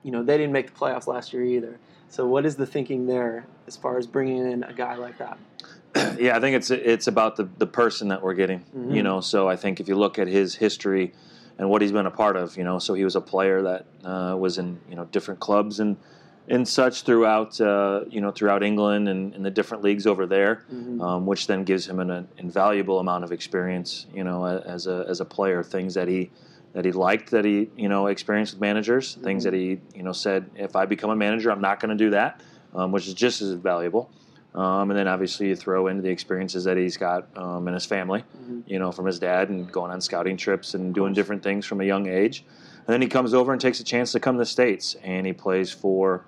you 0.03 0.11
know, 0.11 0.23
they 0.23 0.37
didn't 0.37 0.51
make 0.51 0.73
the 0.73 0.79
playoffs 0.79 1.07
last 1.07 1.31
year 1.31 1.43
either. 1.43 1.79
So, 2.09 2.27
what 2.27 2.45
is 2.45 2.55
the 2.55 2.65
thinking 2.65 3.05
there 3.07 3.45
as 3.67 3.75
far 3.75 3.97
as 3.97 4.07
bringing 4.07 4.51
in 4.51 4.63
a 4.63 4.73
guy 4.73 4.95
like 4.95 5.17
that? 5.19 5.37
Yeah, 6.19 6.35
I 6.35 6.39
think 6.39 6.55
it's 6.55 6.71
it's 6.71 7.05
about 7.05 7.35
the 7.35 7.47
the 7.59 7.67
person 7.67 8.07
that 8.07 8.21
we're 8.21 8.33
getting. 8.33 8.59
Mm-hmm. 8.59 8.95
You 8.95 9.03
know, 9.03 9.21
so 9.21 9.47
I 9.47 9.55
think 9.55 9.79
if 9.79 9.87
you 9.87 9.95
look 9.95 10.17
at 10.17 10.27
his 10.27 10.55
history 10.55 11.13
and 11.59 11.69
what 11.69 11.83
he's 11.83 11.91
been 11.91 12.07
a 12.07 12.11
part 12.11 12.35
of, 12.35 12.57
you 12.57 12.63
know, 12.63 12.79
so 12.79 12.95
he 12.95 13.03
was 13.03 13.15
a 13.15 13.21
player 13.21 13.61
that 13.61 13.85
uh, 14.03 14.35
was 14.35 14.57
in 14.57 14.79
you 14.89 14.95
know 14.95 15.05
different 15.05 15.39
clubs 15.39 15.79
and 15.79 15.97
and 16.47 16.67
such 16.67 17.03
throughout 17.03 17.59
uh, 17.61 18.01
you 18.09 18.21
know 18.21 18.31
throughout 18.31 18.63
England 18.63 19.07
and, 19.07 19.33
and, 19.33 19.45
the 19.45 19.51
different 19.51 19.83
leagues 19.83 20.05
over 20.05 20.25
there, 20.25 20.65
mm-hmm. 20.71 21.01
um, 21.01 21.25
which 21.25 21.47
then 21.47 21.63
gives 21.63 21.87
him 21.87 21.99
an, 21.99 22.11
an, 22.11 22.27
invaluable 22.37 22.99
amount 22.99 23.23
of 23.23 23.31
experience. 23.31 24.07
You 24.13 24.23
know, 24.23 24.45
as 24.45 24.87
a 24.87 25.05
as 25.07 25.21
a 25.21 25.25
player, 25.25 25.63
things 25.63 25.93
that 25.93 26.07
he 26.07 26.31
that 26.73 26.85
he 26.85 26.91
liked 26.91 27.31
that 27.31 27.45
he 27.45 27.69
you 27.77 27.87
know 27.87 28.07
experienced 28.07 28.53
with 28.53 28.61
managers, 28.61 29.13
mm-hmm. 29.13 29.23
things 29.23 29.43
that 29.45 29.53
he 29.53 29.79
you 29.95 30.03
know 30.03 30.11
said 30.11 30.49
if 30.55 30.75
I 30.75 30.85
become 30.85 31.09
a 31.09 31.15
manager, 31.15 31.51
I'm 31.51 31.61
not 31.61 31.79
going 31.79 31.97
to 31.97 32.03
do 32.03 32.09
that, 32.11 32.41
um, 32.75 32.91
which 32.91 33.07
is 33.07 33.13
just 33.13 33.41
as 33.41 33.51
valuable. 33.53 34.11
Um, 34.55 34.91
and 34.91 34.99
then 34.99 35.07
obviously 35.07 35.47
you 35.47 35.55
throw 35.55 35.87
into 35.87 36.03
the 36.03 36.11
experiences 36.11 36.63
that 36.65 36.77
he's 36.77 36.95
got 36.95 37.27
um, 37.35 37.67
in 37.67 37.73
his 37.73 37.87
family, 37.87 38.23
mm-hmm. 38.37 38.59
you 38.67 38.77
know, 38.77 38.91
from 38.91 39.07
his 39.07 39.17
dad 39.17 39.49
and 39.49 39.71
going 39.71 39.91
on 39.91 39.99
scouting 39.99 40.37
trips 40.37 40.75
and 40.75 40.93
doing 40.93 41.11
different 41.11 41.41
things 41.41 41.65
from 41.65 41.81
a 41.81 41.83
young 41.83 42.07
age. 42.07 42.45
And 42.85 42.93
then 42.93 43.01
he 43.01 43.07
comes 43.07 43.33
over 43.33 43.51
and 43.51 43.59
takes 43.59 43.79
a 43.79 43.83
chance 43.83 44.11
to 44.11 44.19
come 44.19 44.35
to 44.35 44.39
the 44.39 44.45
States 44.45 44.95
and 45.01 45.25
he 45.25 45.33
plays 45.33 45.71
for 45.71 46.25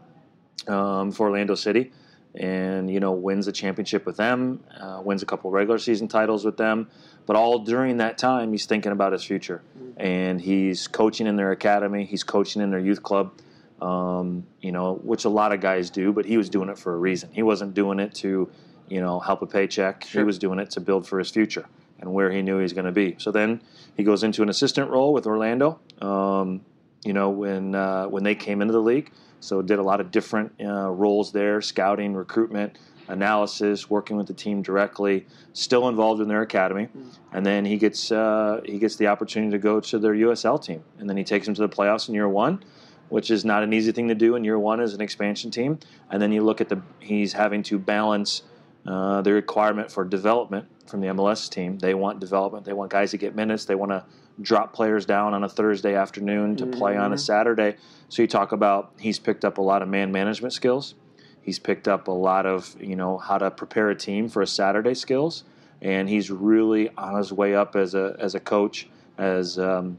um, 0.68 1.12
for 1.12 1.28
Orlando 1.30 1.56
City, 1.56 1.92
and 2.36 2.90
you 2.90 3.00
know 3.00 3.12
wins 3.12 3.48
a 3.48 3.52
championship 3.52 4.06
with 4.06 4.18
them, 4.18 4.64
uh, 4.80 5.02
wins 5.04 5.24
a 5.24 5.26
couple 5.26 5.52
regular 5.52 5.78
season 5.78 6.08
titles 6.08 6.46
with 6.46 6.58
them. 6.58 6.90
But 7.26 7.36
all 7.36 7.60
during 7.60 7.98
that 7.98 8.18
time, 8.18 8.52
he's 8.52 8.66
thinking 8.66 8.92
about 8.92 9.14
his 9.14 9.24
future, 9.24 9.62
mm-hmm. 9.78 10.02
and 10.02 10.42
he's 10.42 10.88
coaching 10.88 11.28
in 11.28 11.36
their 11.36 11.52
academy. 11.52 12.06
He's 12.06 12.24
coaching 12.24 12.62
in 12.62 12.72
their 12.72 12.80
youth 12.80 13.04
club. 13.04 13.34
Um, 13.82 14.48
you 14.62 14.72
know, 14.72 14.96
which 15.04 15.26
a 15.26 15.30
lot 15.30 15.52
of 15.52 15.60
guys 15.60 15.90
do, 15.90 16.14
but 16.14 16.26
he 16.26 16.38
was 16.38 16.50
doing 16.50 16.70
it 16.70 16.78
for 16.78 16.94
a 16.94 16.98
reason. 16.98 17.30
He 17.34 17.44
wasn't 17.44 17.74
doing 17.74 18.00
it 18.00 18.16
to, 18.16 18.50
you 18.88 19.02
know, 19.02 19.20
help 19.20 19.42
a 19.42 19.46
paycheck. 19.46 20.06
Sure. 20.06 20.22
He 20.22 20.26
was 20.26 20.40
doing 20.40 20.60
it 20.60 20.72
to 20.72 20.80
build 20.80 21.06
for 21.06 21.20
his 21.20 21.30
future 21.30 21.66
and 22.00 22.14
where 22.14 22.32
he 22.32 22.42
knew 22.42 22.58
he 22.58 22.64
was 22.64 22.74
going 22.74 22.86
to 22.86 22.92
be. 22.92 23.16
So 23.18 23.32
then 23.32 23.62
he 23.98 24.04
goes 24.04 24.24
into 24.24 24.44
an 24.44 24.50
assistant 24.50 24.90
role 24.90 25.14
with 25.14 25.28
Orlando. 25.28 25.80
Um, 26.02 26.62
you 27.06 27.14
know, 27.14 27.30
when 27.30 27.76
uh, 27.76 28.06
when 28.08 28.24
they 28.24 28.36
came 28.36 28.62
into 28.62 28.74
the 28.74 28.82
league, 28.82 29.12
so 29.40 29.62
did 29.62 29.80
a 29.80 29.84
lot 29.84 30.02
of 30.02 30.12
different 30.12 30.52
uh, 30.60 30.90
roles 30.90 31.32
there, 31.32 31.62
scouting, 31.62 32.16
recruitment, 32.16 32.78
analysis, 33.08 33.90
working 33.90 34.18
with 34.18 34.26
the 34.26 34.34
team 34.34 34.64
directly, 34.64 35.28
still 35.54 35.88
involved 35.88 36.20
in 36.20 36.28
their 36.28 36.42
academy, 36.42 36.90
and 37.32 37.46
then 37.46 37.64
he 37.64 37.78
gets 37.78 38.12
uh, 38.12 38.60
he 38.66 38.80
gets 38.80 38.96
the 38.96 39.08
opportunity 39.08 39.52
to 39.52 39.60
go 39.60 39.80
to 39.80 40.00
their 40.00 40.14
USL 40.14 40.62
team, 40.62 40.84
and 40.98 41.08
then 41.08 41.16
he 41.16 41.24
takes 41.24 41.46
them 41.46 41.54
to 41.56 41.62
the 41.62 41.70
playoffs 41.70 42.10
in 42.10 42.16
year 42.16 42.28
one, 42.28 42.64
which 43.10 43.30
is 43.30 43.46
not 43.46 43.62
an 43.62 43.72
easy 43.72 43.92
thing 43.92 44.08
to 44.08 44.16
do 44.16 44.36
in 44.36 44.44
year 44.44 44.58
one 44.58 44.80
as 44.80 44.96
an 44.96 45.02
expansion 45.02 45.52
team, 45.52 45.78
and 46.10 46.20
then 46.20 46.32
you 46.32 46.44
look 46.44 46.60
at 46.60 46.70
the 46.70 46.82
he's 47.00 47.34
having 47.34 47.62
to 47.64 47.78
balance 47.78 48.42
uh, 48.86 49.22
the 49.22 49.34
requirement 49.34 49.92
for 49.92 50.04
development 50.04 50.68
from 50.88 51.02
the 51.02 51.08
MLS 51.08 51.50
team. 51.50 51.78
They 51.80 51.94
want 51.94 52.20
development. 52.20 52.66
They 52.66 52.74
want 52.74 52.92
guys 52.92 53.12
to 53.12 53.18
get 53.18 53.36
minutes. 53.36 53.66
They 53.66 53.76
want 53.76 53.92
to 53.92 54.06
drop 54.42 54.74
players 54.74 55.06
down 55.06 55.34
on 55.34 55.44
a 55.44 55.50
Thursday 55.50 55.96
afternoon 55.96 56.56
to 56.58 56.66
play 56.66 56.98
on 56.98 57.14
a 57.14 57.18
Saturday. 57.18 57.78
So 58.10 58.22
you 58.22 58.28
talk 58.28 58.52
about 58.52 58.94
he's 59.00 59.18
picked 59.18 59.46
up 59.46 59.58
a 59.58 59.62
lot 59.62 59.82
of 59.82 59.88
man 59.88 60.12
management 60.12 60.54
skills. 60.54 60.96
He's 61.42 61.60
picked 61.60 61.88
up 61.88 62.08
a 62.08 62.12
lot 62.12 62.46
of 62.46 62.76
you 62.80 62.96
know 62.96 63.18
how 63.18 63.38
to 63.38 63.52
prepare 63.52 63.90
a 63.90 63.96
team 63.96 64.30
for 64.30 64.42
a 64.42 64.48
Saturday 64.48 64.94
skills, 64.94 65.44
and 65.82 66.10
he's 66.10 66.30
really 66.30 66.90
on 66.98 67.16
his 67.16 67.32
way 67.32 67.56
up 67.56 67.76
as 67.76 67.96
a 67.96 68.16
as 68.20 68.36
a 68.36 68.40
coach, 68.40 68.88
as 69.18 69.58
um, 69.58 69.98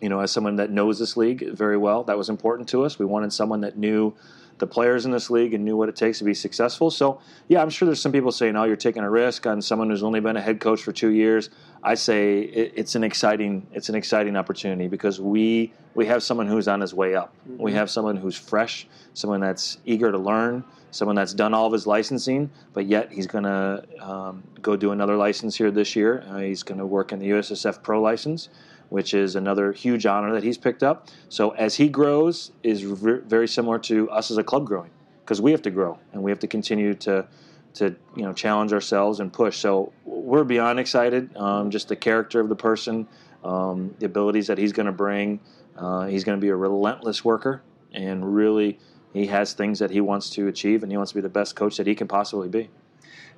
you 0.00 0.08
know, 0.08 0.20
as 0.20 0.30
someone 0.30 0.56
that 0.56 0.70
knows 0.70 0.98
this 0.98 1.16
league 1.16 1.52
very 1.52 1.76
well. 1.76 2.04
That 2.04 2.18
was 2.18 2.28
important 2.28 2.68
to 2.70 2.84
us. 2.84 2.98
We 2.98 3.06
wanted 3.06 3.32
someone 3.32 3.60
that 3.62 3.76
knew 3.76 4.14
the 4.58 4.66
players 4.66 5.04
in 5.04 5.10
this 5.10 5.30
league 5.30 5.54
and 5.54 5.64
knew 5.64 5.76
what 5.76 5.88
it 5.88 5.96
takes 5.96 6.18
to 6.18 6.24
be 6.24 6.34
successful. 6.34 6.90
So, 6.90 7.20
yeah, 7.48 7.60
I'm 7.60 7.70
sure 7.70 7.86
there's 7.86 8.00
some 8.00 8.12
people 8.12 8.32
saying, 8.32 8.56
"Oh, 8.56 8.64
you're 8.64 8.76
taking 8.76 9.02
a 9.02 9.10
risk 9.10 9.46
on 9.46 9.60
someone 9.60 9.90
who's 9.90 10.02
only 10.02 10.20
been 10.20 10.36
a 10.36 10.40
head 10.40 10.60
coach 10.60 10.82
for 10.82 10.92
two 10.92 11.10
years." 11.10 11.50
I 11.82 11.94
say 11.94 12.40
it, 12.40 12.72
it's 12.74 12.94
an 12.94 13.04
exciting, 13.04 13.66
it's 13.72 13.88
an 13.88 13.94
exciting 13.94 14.36
opportunity 14.36 14.88
because 14.88 15.20
we 15.20 15.72
we 15.94 16.06
have 16.06 16.22
someone 16.22 16.46
who's 16.46 16.68
on 16.68 16.80
his 16.80 16.94
way 16.94 17.14
up. 17.14 17.32
Mm-hmm. 17.48 17.62
We 17.62 17.72
have 17.72 17.90
someone 17.90 18.16
who's 18.16 18.36
fresh, 18.36 18.86
someone 19.14 19.40
that's 19.40 19.78
eager 19.84 20.12
to 20.12 20.18
learn, 20.18 20.64
someone 20.90 21.16
that's 21.16 21.32
done 21.32 21.54
all 21.54 21.66
of 21.66 21.72
his 21.72 21.86
licensing, 21.86 22.50
but 22.72 22.86
yet 22.86 23.10
he's 23.10 23.26
going 23.26 23.44
to 23.44 23.84
um, 24.00 24.42
go 24.60 24.76
do 24.76 24.92
another 24.92 25.16
license 25.16 25.56
here 25.56 25.70
this 25.70 25.96
year. 25.96 26.24
Uh, 26.28 26.38
he's 26.38 26.62
going 26.62 26.78
to 26.78 26.86
work 26.86 27.12
in 27.12 27.18
the 27.18 27.30
USSF 27.30 27.82
Pro 27.82 28.00
license 28.00 28.48
which 28.88 29.14
is 29.14 29.36
another 29.36 29.72
huge 29.72 30.06
honor 30.06 30.32
that 30.32 30.42
he's 30.42 30.58
picked 30.58 30.82
up. 30.82 31.08
So 31.28 31.50
as 31.50 31.76
he 31.76 31.88
grows, 31.88 32.52
is 32.62 32.82
ver- 32.82 33.20
very 33.20 33.48
similar 33.48 33.78
to 33.80 34.10
us 34.10 34.30
as 34.30 34.38
a 34.38 34.44
club 34.44 34.66
growing, 34.66 34.90
because 35.24 35.40
we 35.40 35.50
have 35.52 35.62
to 35.62 35.70
grow 35.70 35.98
and 36.12 36.22
we 36.22 36.30
have 36.30 36.40
to 36.40 36.46
continue 36.46 36.94
to 36.94 37.26
to 37.74 37.94
you 38.16 38.22
know 38.22 38.32
challenge 38.32 38.72
ourselves 38.72 39.20
and 39.20 39.32
push. 39.32 39.58
So 39.58 39.92
we're 40.04 40.44
beyond 40.44 40.80
excited. 40.80 41.36
Um, 41.36 41.70
just 41.70 41.88
the 41.88 41.96
character 41.96 42.40
of 42.40 42.48
the 42.48 42.56
person, 42.56 43.06
um, 43.44 43.94
the 43.98 44.06
abilities 44.06 44.46
that 44.46 44.58
he's 44.58 44.72
going 44.72 44.86
to 44.86 44.92
bring. 44.92 45.40
Uh, 45.76 46.06
he's 46.06 46.24
going 46.24 46.38
to 46.38 46.40
be 46.40 46.48
a 46.48 46.56
relentless 46.56 47.22
worker, 47.22 47.62
and 47.92 48.34
really, 48.34 48.78
he 49.12 49.26
has 49.26 49.52
things 49.52 49.78
that 49.78 49.90
he 49.90 50.00
wants 50.00 50.30
to 50.30 50.48
achieve, 50.48 50.82
and 50.82 50.90
he 50.90 50.96
wants 50.96 51.12
to 51.12 51.16
be 51.16 51.20
the 51.20 51.28
best 51.28 51.54
coach 51.54 51.76
that 51.76 51.86
he 51.86 51.94
can 51.94 52.08
possibly 52.08 52.48
be. 52.48 52.70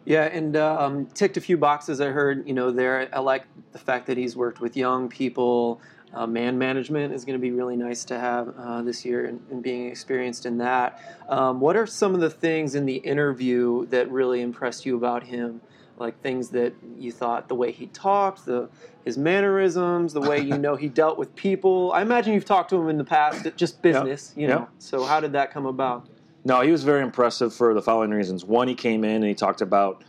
Yeah, 0.09 0.25
and 0.25 0.57
um, 0.57 1.05
ticked 1.13 1.37
a 1.37 1.41
few 1.43 1.59
boxes. 1.59 2.01
I 2.01 2.07
heard, 2.07 2.49
you 2.49 2.55
know, 2.55 2.71
there. 2.71 3.11
I 3.13 3.19
like 3.19 3.45
the 3.73 3.79
fact 3.79 4.07
that 4.07 4.17
he's 4.17 4.35
worked 4.35 4.59
with 4.59 4.75
young 4.75 5.11
people. 5.11 5.83
Uh, 6.15 6.27
man 6.27 6.57
management 6.57 7.13
is 7.13 7.27
going 7.27 7.39
to 7.39 7.43
be 7.43 7.51
really 7.51 7.77
nice 7.77 8.07
to 8.07 8.19
have 8.19 8.55
uh, 8.57 8.81
this 8.81 9.05
year, 9.05 9.27
and, 9.27 9.39
and, 9.51 9.63
being 9.63 9.87
experienced 9.87 10.47
in 10.47 10.57
that. 10.57 10.99
Um, 11.29 11.61
what 11.61 11.77
are 11.77 11.87
some 11.87 12.15
of 12.15 12.23
the 12.23 12.31
things 12.31 12.75
in 12.75 12.87
the 12.87 12.97
interview 12.97 13.85
that 13.89 14.11
really 14.11 14.41
impressed 14.41 14.87
you 14.87 14.97
about 14.97 15.25
him? 15.25 15.61
Like 15.99 16.19
things 16.23 16.49
that 16.51 16.73
you 16.97 17.13
thought 17.13 17.49
the 17.49 17.55
way 17.55 17.71
he 17.71 17.89
talked, 17.89 18.47
the 18.47 18.71
his 19.05 19.19
mannerisms, 19.19 20.15
the 20.15 20.23
way 20.23 20.41
you 20.41 20.57
know 20.65 20.75
he 20.77 20.89
dealt 20.89 21.19
with 21.19 21.37
people. 21.37 21.93
I 21.93 22.01
imagine 22.01 22.33
you've 22.33 22.47
talked 22.47 22.71
to 22.71 22.77
him 22.77 22.89
in 22.89 22.97
the 22.97 23.05
past, 23.05 23.47
just 23.57 23.83
business, 23.83 24.33
Yep. 24.35 24.41
you 24.41 24.49
know. 24.49 24.61
Yep. 24.61 24.71
So 24.79 25.05
how 25.05 25.21
did 25.21 25.33
that 25.33 25.51
come 25.51 25.67
about? 25.67 26.09
No, 26.49 26.63
he 26.63 26.71
was 26.73 26.83
very 26.83 27.03
impressive 27.03 27.53
for 27.55 27.75
the 27.75 27.83
following 27.83 28.11
reasons. 28.11 28.43
One, 28.43 28.69
he 28.69 28.75
came 28.75 29.05
in 29.05 29.17
and 29.17 29.25
he 29.27 29.35
talked 29.35 29.61
about 29.61 30.03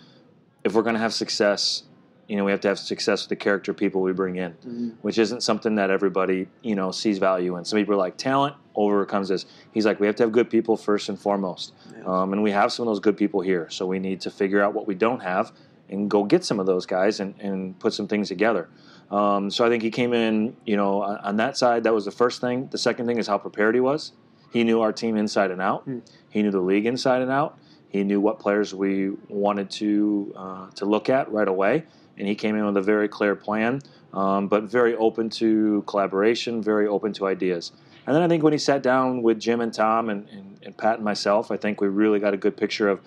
if 0.63 0.73
we're 0.73 0.83
going 0.83 0.93
to 0.95 0.99
have 1.01 1.13
success, 1.13 1.83
you 2.29 2.37
know, 2.37 2.45
we 2.45 2.51
have 2.51 2.61
to 2.61 2.69
have 2.69 2.79
success 2.79 3.23
with 3.23 3.29
the 3.29 3.35
character 3.35 3.73
people 3.73 4.01
we 4.01 4.13
bring 4.13 4.37
in, 4.37 4.51
Mm-hmm. 4.53 4.89
which 5.01 5.17
isn't 5.17 5.43
something 5.43 5.75
that 5.75 5.89
everybody, 5.89 6.47
you 6.61 6.75
know, 6.75 6.91
sees 6.91 7.17
value 7.17 7.57
in. 7.57 7.65
Some 7.65 7.77
people 7.77 7.93
are 7.95 7.97
like 7.97 8.15
talent 8.15 8.55
overcomes 8.73 9.27
this. 9.27 9.47
He's 9.73 9.85
like, 9.85 9.99
we 9.99 10.07
have 10.07 10.15
to 10.15 10.23
have 10.23 10.31
good 10.31 10.49
people 10.49 10.77
first 10.77 11.09
and 11.09 11.19
foremost, 11.19 11.73
Yeah. 11.93 12.05
um, 12.05 12.31
and 12.31 12.41
we 12.41 12.51
have 12.51 12.71
some 12.71 12.87
of 12.87 12.91
those 12.91 13.01
good 13.01 13.17
people 13.17 13.41
here. 13.41 13.69
So 13.69 13.85
we 13.85 13.99
need 13.99 14.21
to 14.21 14.31
figure 14.31 14.61
out 14.61 14.73
what 14.73 14.87
we 14.87 14.95
don't 14.95 15.19
have 15.19 15.51
and 15.89 16.09
go 16.09 16.23
get 16.23 16.45
some 16.45 16.57
of 16.57 16.65
those 16.67 16.85
guys 16.85 17.19
and, 17.19 17.35
and 17.41 17.77
put 17.81 17.91
some 17.93 18.07
things 18.07 18.29
together. 18.29 18.69
Um, 19.11 19.51
so 19.51 19.65
I 19.65 19.69
think 19.69 19.83
he 19.83 19.89
came 19.91 20.13
in, 20.13 20.55
you 20.65 20.77
know, 20.77 21.01
on, 21.01 21.17
on 21.17 21.35
that 21.35 21.57
side. 21.57 21.83
That 21.83 21.93
was 21.93 22.05
the 22.05 22.11
first 22.11 22.39
thing. 22.39 22.69
The 22.71 22.77
second 22.77 23.07
thing 23.07 23.17
is 23.17 23.27
how 23.27 23.37
prepared 23.39 23.75
he 23.75 23.81
was. 23.81 24.13
He 24.51 24.63
knew 24.63 24.81
our 24.81 24.91
team 24.91 25.15
inside 25.15 25.51
and 25.51 25.61
out. 25.61 25.87
He 26.29 26.41
knew 26.41 26.51
the 26.51 26.59
league 26.59 26.85
inside 26.85 27.21
and 27.21 27.31
out. 27.31 27.57
He 27.89 28.03
knew 28.03 28.21
what 28.21 28.39
players 28.39 28.73
we 28.73 29.11
wanted 29.27 29.69
to 29.71 30.33
uh, 30.35 30.69
to 30.71 30.85
look 30.85 31.09
at 31.09 31.31
right 31.31 31.47
away, 31.47 31.83
and 32.17 32.27
he 32.27 32.35
came 32.35 32.55
in 32.55 32.65
with 32.65 32.77
a 32.77 32.81
very 32.81 33.07
clear 33.07 33.35
plan, 33.35 33.81
um, 34.13 34.47
but 34.47 34.63
very 34.63 34.95
open 34.95 35.29
to 35.31 35.83
collaboration, 35.87 36.61
very 36.61 36.87
open 36.87 37.13
to 37.13 37.25
ideas. 37.25 37.71
And 38.05 38.15
then 38.15 38.23
I 38.23 38.27
think 38.27 38.43
when 38.43 38.53
he 38.53 38.59
sat 38.59 38.83
down 38.83 39.21
with 39.21 39.39
Jim 39.39 39.61
and 39.61 39.73
Tom 39.73 40.09
and, 40.09 40.27
and, 40.29 40.59
and 40.63 40.77
Pat 40.77 40.95
and 40.95 41.03
myself, 41.03 41.51
I 41.51 41.57
think 41.57 41.81
we 41.81 41.87
really 41.87 42.19
got 42.19 42.33
a 42.33 42.37
good 42.37 42.55
picture 42.55 42.89
of 42.89 43.01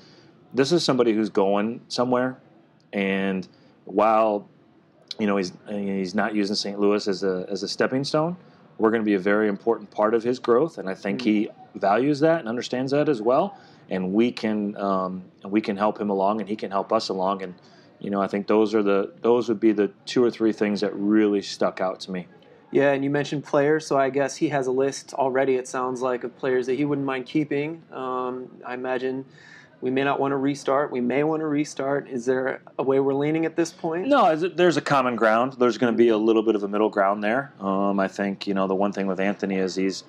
this 0.53 0.73
is 0.73 0.85
somebody 0.85 1.13
who's 1.13 1.31
going 1.31 1.81
somewhere, 1.89 2.39
and 2.93 3.47
while 3.85 4.49
you 5.19 5.27
know 5.27 5.37
he's 5.37 5.53
he's 5.69 6.15
not 6.15 6.35
using 6.35 6.57
St. 6.57 6.79
Louis 6.79 7.07
as 7.07 7.23
a 7.23 7.47
as 7.49 7.63
a 7.63 7.69
stepping 7.69 8.03
stone, 8.03 8.37
we're 8.79 8.91
going 8.91 9.03
to 9.03 9.07
be 9.07 9.15
a 9.15 9.21
very 9.21 9.49
important 9.49 9.91
part 9.91 10.15
of 10.15 10.23
his 10.23 10.39
growth, 10.39 10.79
and 10.79 10.89
I 10.89 10.95
think 10.95 11.23
he 11.23 11.49
values 11.75 12.21
that 12.21 12.41
and 12.41 12.49
understands 12.49 12.93
that 12.93 13.09
as 13.09 13.23
well. 13.23 13.57
And 13.91 14.13
we 14.13 14.33
can 14.33 14.77
um, 14.77 15.25
and 15.43 15.53
we 15.53 15.61
can 15.61 15.77
help 15.77 16.01
him 16.01 16.11
along, 16.11 16.41
and 16.41 16.49
he 16.49 16.57
can 16.57 16.71
help 16.71 16.93
us 16.93 17.09
along. 17.09 17.43
And 17.43 17.55
you 18.01 18.11
know, 18.11 18.21
I 18.21 18.27
think 18.27 18.47
those 18.47 18.75
are 18.75 18.83
the 18.83 19.13
those 19.21 19.49
would 19.49 19.61
be 19.61 19.73
the 19.73 19.89
two 20.07 20.25
or 20.25 20.31
three 20.31 20.53
things 20.53 20.81
that 20.81 20.95
really 20.95 21.43
stuck 21.43 21.81
out 21.81 22.01
to 22.01 22.11
me. 22.11 22.27
Yeah, 22.71 22.93
and 22.93 23.05
you 23.05 23.11
mentioned 23.11 23.45
players, 23.45 23.87
so 23.87 23.99
I 23.99 24.09
guess 24.09 24.37
he 24.37 24.49
has 24.49 24.67
a 24.67 24.73
list 24.73 25.13
already. 25.13 25.57
It 25.57 25.69
sounds 25.69 26.01
like 26.01 26.25
of 26.25 26.37
players 26.39 26.67
that 26.67 26.75
he 26.75 26.87
wouldn't 26.87 27.07
mind 27.07 27.27
keeping. 27.27 27.83
Um, 27.93 28.49
I 28.67 28.73
imagine 28.73 29.27
we 29.83 29.91
may 29.91 30.05
not 30.05 30.21
want 30.21 30.31
to 30.31 30.37
restart. 30.37 30.93
We 30.93 31.01
may 31.01 31.25
want 31.25 31.41
to 31.41 31.47
restart. 31.47 32.09
Is 32.09 32.25
there 32.25 32.63
a 32.79 32.83
way 32.85 33.01
we're 33.01 33.15
leaning 33.15 33.45
at 33.45 33.57
this 33.57 33.73
point? 33.73 34.07
No, 34.07 34.35
there's 34.37 34.77
a 34.77 34.81
common 34.81 35.17
ground. 35.17 35.55
There's 35.59 35.77
going 35.77 35.93
to 35.93 35.97
be 35.97 36.09
a 36.09 36.17
little 36.17 36.45
bit 36.45 36.55
of 36.55 36.63
a 36.63 36.69
middle 36.69 36.89
ground 36.89 37.23
there. 37.23 37.53
Um, 37.61 37.99
I 37.99 38.07
think 38.07 38.47
you 38.47 38.55
know 38.55 38.69
the 38.69 38.77
one 38.77 38.93
thing 38.93 39.09
with 39.09 39.19
Anthony 39.19 39.57
is 39.57 39.75
he's 39.75 40.05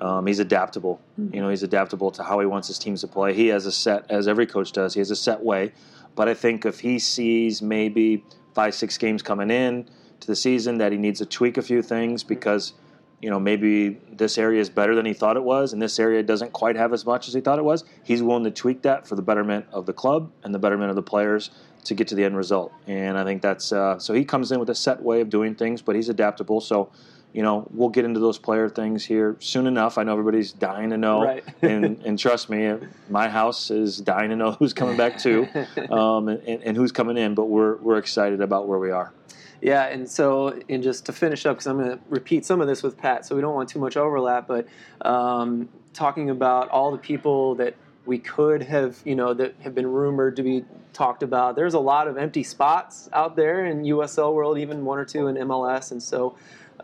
um, 0.00 0.26
he's 0.26 0.38
adaptable. 0.38 1.00
You 1.18 1.40
know, 1.40 1.48
he's 1.48 1.64
adaptable 1.64 2.12
to 2.12 2.22
how 2.22 2.38
he 2.38 2.46
wants 2.46 2.68
his 2.68 2.78
teams 2.78 3.00
to 3.00 3.08
play. 3.08 3.34
He 3.34 3.48
has 3.48 3.66
a 3.66 3.72
set, 3.72 4.08
as 4.10 4.28
every 4.28 4.46
coach 4.46 4.70
does. 4.72 4.94
He 4.94 5.00
has 5.00 5.10
a 5.10 5.16
set 5.16 5.42
way. 5.42 5.72
But 6.14 6.28
I 6.28 6.34
think 6.34 6.64
if 6.64 6.80
he 6.80 6.98
sees 6.98 7.60
maybe 7.60 8.24
five, 8.54 8.74
six 8.74 8.96
games 8.96 9.22
coming 9.22 9.50
in 9.50 9.86
to 10.20 10.26
the 10.26 10.36
season 10.36 10.78
that 10.78 10.92
he 10.92 10.98
needs 10.98 11.18
to 11.18 11.26
tweak 11.26 11.56
a 11.56 11.62
few 11.62 11.82
things 11.82 12.22
because 12.22 12.74
you 13.20 13.30
know 13.30 13.40
maybe 13.40 13.98
this 14.12 14.38
area 14.38 14.60
is 14.60 14.68
better 14.68 14.94
than 14.94 15.06
he 15.06 15.14
thought 15.14 15.36
it 15.36 15.42
was, 15.44 15.72
and 15.72 15.80
this 15.80 15.98
area 15.98 16.22
doesn't 16.22 16.52
quite 16.52 16.76
have 16.76 16.92
as 16.92 17.06
much 17.06 17.28
as 17.28 17.34
he 17.34 17.40
thought 17.40 17.58
it 17.58 17.64
was. 17.64 17.84
He's 18.04 18.22
willing 18.22 18.44
to 18.44 18.50
tweak 18.50 18.82
that 18.82 19.06
for 19.06 19.14
the 19.14 19.22
betterment 19.22 19.66
of 19.72 19.86
the 19.86 19.92
club 19.92 20.30
and 20.44 20.54
the 20.54 20.58
betterment 20.58 20.90
of 20.90 20.96
the 20.96 21.02
players 21.02 21.50
to 21.84 21.94
get 21.94 22.08
to 22.08 22.14
the 22.14 22.24
end 22.24 22.36
result. 22.36 22.72
And 22.86 23.16
I 23.16 23.24
think 23.24 23.42
that's 23.42 23.72
uh, 23.72 23.98
so 23.98 24.12
he 24.12 24.24
comes 24.24 24.52
in 24.52 24.60
with 24.60 24.70
a 24.70 24.74
set 24.74 25.02
way 25.02 25.20
of 25.20 25.30
doing 25.30 25.54
things, 25.54 25.82
but 25.82 25.96
he's 25.96 26.08
adaptable. 26.08 26.60
So. 26.60 26.90
You 27.32 27.42
know, 27.42 27.68
we'll 27.70 27.90
get 27.90 28.06
into 28.06 28.18
those 28.18 28.38
player 28.38 28.66
things 28.70 29.04
here 29.04 29.36
soon 29.40 29.66
enough. 29.66 29.98
I 29.98 30.04
know 30.04 30.12
everybody's 30.12 30.52
dying 30.52 30.88
to 30.88 30.96
know, 30.96 31.22
Right. 31.22 31.44
and 31.60 32.00
and 32.02 32.18
trust 32.18 32.48
me, 32.48 32.72
my 33.10 33.28
house 33.28 33.70
is 33.70 33.98
dying 33.98 34.30
to 34.30 34.36
know 34.36 34.52
who's 34.52 34.72
coming 34.72 34.96
back 34.96 35.18
too, 35.18 35.46
um, 35.90 36.28
and, 36.28 36.62
and 36.62 36.74
who's 36.78 36.92
coming 36.92 37.18
in. 37.18 37.34
But 37.34 37.46
we're 37.46 37.76
we're 37.76 37.98
excited 37.98 38.40
about 38.40 38.68
where 38.68 38.78
we 38.78 38.90
are. 38.90 39.12
Yeah, 39.60 39.86
and 39.86 40.08
so, 40.08 40.60
and 40.68 40.82
just 40.82 41.06
to 41.06 41.12
finish 41.12 41.46
up, 41.46 41.56
because 41.56 41.66
I'm 41.66 41.78
going 41.78 41.90
to 41.90 41.98
repeat 42.08 42.44
some 42.44 42.60
of 42.60 42.66
this 42.66 42.82
with 42.82 42.96
Pat, 42.96 43.24
so 43.24 43.34
we 43.34 43.40
don't 43.40 43.54
want 43.54 43.68
too 43.68 43.78
much 43.78 43.96
overlap, 43.96 44.46
but 44.46 44.68
um, 45.02 45.68
talking 45.92 46.30
about 46.30 46.68
all 46.68 46.90
the 46.92 46.98
people 46.98 47.54
that 47.56 47.74
we 48.04 48.18
could 48.18 48.62
have, 48.62 49.00
you 49.04 49.14
know, 49.14 49.34
that 49.34 49.54
have 49.60 49.74
been 49.74 49.86
rumored 49.86 50.36
to 50.36 50.42
be 50.42 50.64
talked 50.92 51.22
about. 51.22 51.56
There's 51.56 51.74
a 51.74 51.80
lot 51.80 52.06
of 52.06 52.16
empty 52.16 52.42
spots 52.42 53.08
out 53.12 53.34
there 53.34 53.66
in 53.66 53.82
USL 53.82 54.32
world, 54.32 54.58
even 54.58 54.84
one 54.84 54.98
or 54.98 55.04
two 55.04 55.26
in 55.26 55.36
MLS, 55.36 55.90
and 55.90 56.02
so 56.02 56.36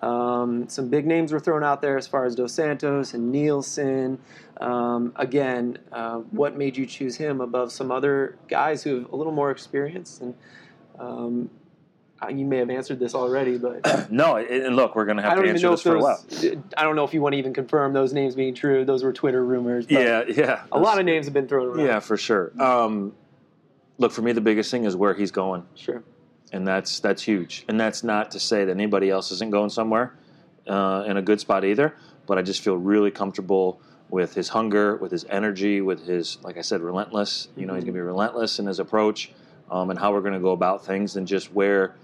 um, 0.03 0.69
some 0.69 0.89
big 0.89 1.07
names 1.07 1.33
were 1.33 1.39
thrown 1.39 1.63
out 1.63 1.81
there 1.81 1.97
as 1.97 2.09
far 2.09 2.25
as 2.25 2.35
Dos 2.35 2.53
Santos 2.53 3.15
and 3.15 3.31
Nielsen. 3.31 4.19
Um, 4.61 5.13
again, 5.17 5.79
uh, 5.93 6.19
what 6.19 6.57
made 6.57 6.77
you 6.77 6.87
choose 6.87 7.17
him 7.17 7.41
above 7.41 7.73
some 7.73 7.93
other 7.93 8.37
guys 8.49 8.83
who 8.83 9.01
have 9.01 9.13
a 9.13 9.17
little 9.17 9.33
more 9.33 9.51
experience? 9.51 10.21
And 10.21 10.35
um, 10.99 11.51
you 12.29 12.45
may 12.45 12.59
have 12.59 12.71
answered 12.71 12.99
this 12.99 13.15
already, 13.15 13.59
but 13.59 14.11
No, 14.11 14.37
and 14.37 14.77
look, 14.77 14.95
we're 14.95 15.05
going 15.05 15.17
to 15.17 15.23
have 15.23 15.39
to 15.41 15.49
answer 15.49 15.71
this 15.71 15.81
if 15.81 15.85
for 15.85 15.97
a 15.97 16.01
while. 16.01 16.25
I 16.77 16.83
don't 16.83 16.97
know 16.97 17.05
if 17.05 17.15
you 17.15 17.23
want 17.23 17.35
to 17.35 17.39
even 17.39 17.55
confirm 17.55 17.93
those 17.93 18.13
names 18.13 18.35
being 18.35 18.55
true. 18.55 18.85
Those 18.85 19.03
were 19.03 19.13
Twitter 19.13 19.45
rumors. 19.45 19.87
Yeah, 19.89 20.25
yeah. 20.29 20.65
a 20.71 20.79
lot 20.79 20.99
of 20.99 21.05
names 21.05 21.27
have 21.27 21.35
been 21.35 21.49
thrown 21.49 21.69
around. 21.69 21.87
Yeah, 21.87 22.01
for 22.01 22.17
sure. 22.17 22.53
Um, 22.61 23.15
look, 23.99 24.13
for 24.13 24.23
me, 24.23 24.33
the 24.33 24.41
biggest 24.41 24.71
thing 24.71 24.85
is 24.85 24.97
where 24.97 25.15
he's 25.15 25.31
going, 25.31 25.65
sure. 25.75 26.03
and 26.53 26.67
that's 26.67 27.01
that's 27.01 27.23
huge. 27.23 27.65
And 27.69 27.79
that's 27.79 28.05
not 28.05 28.31
to 28.33 28.41
say 28.41 28.65
that 28.65 28.73
anybody 28.73 29.11
else 29.11 29.31
isn't 29.33 29.51
going 29.51 29.71
somewhere 29.71 30.15
uh, 30.67 31.05
in 31.07 31.17
a 31.17 31.23
good 31.23 31.41
spot 31.41 31.65
either. 31.65 31.95
But 32.27 32.39
I 32.39 32.43
just 32.43 32.63
feel 32.63 32.77
really 32.77 33.11
comfortable 33.11 33.81
with 34.11 34.35
his 34.35 34.51
hunger, 34.51 34.97
with 34.97 35.11
his 35.11 35.25
energy, 35.29 35.81
with 35.81 36.07
his, 36.07 36.39
like 36.43 36.59
I 36.59 36.61
said, 36.61 36.83
relentless. 36.83 37.49
You 37.57 37.67
know, 37.67 37.75
he's 37.75 37.85
going 37.85 37.95
to 37.95 37.99
be 37.99 38.01
relentless 38.01 38.59
in 38.59 38.67
his 38.67 38.79
approach 38.79 39.33
um, 39.71 39.91
and 39.91 39.99
how 39.99 40.13
we're 40.13 40.21
going 40.21 40.35
to 40.35 40.41
go 40.41 40.53
about 40.53 40.85
things, 40.85 41.17
and 41.17 41.27
just 41.27 41.53
where, 41.53 41.95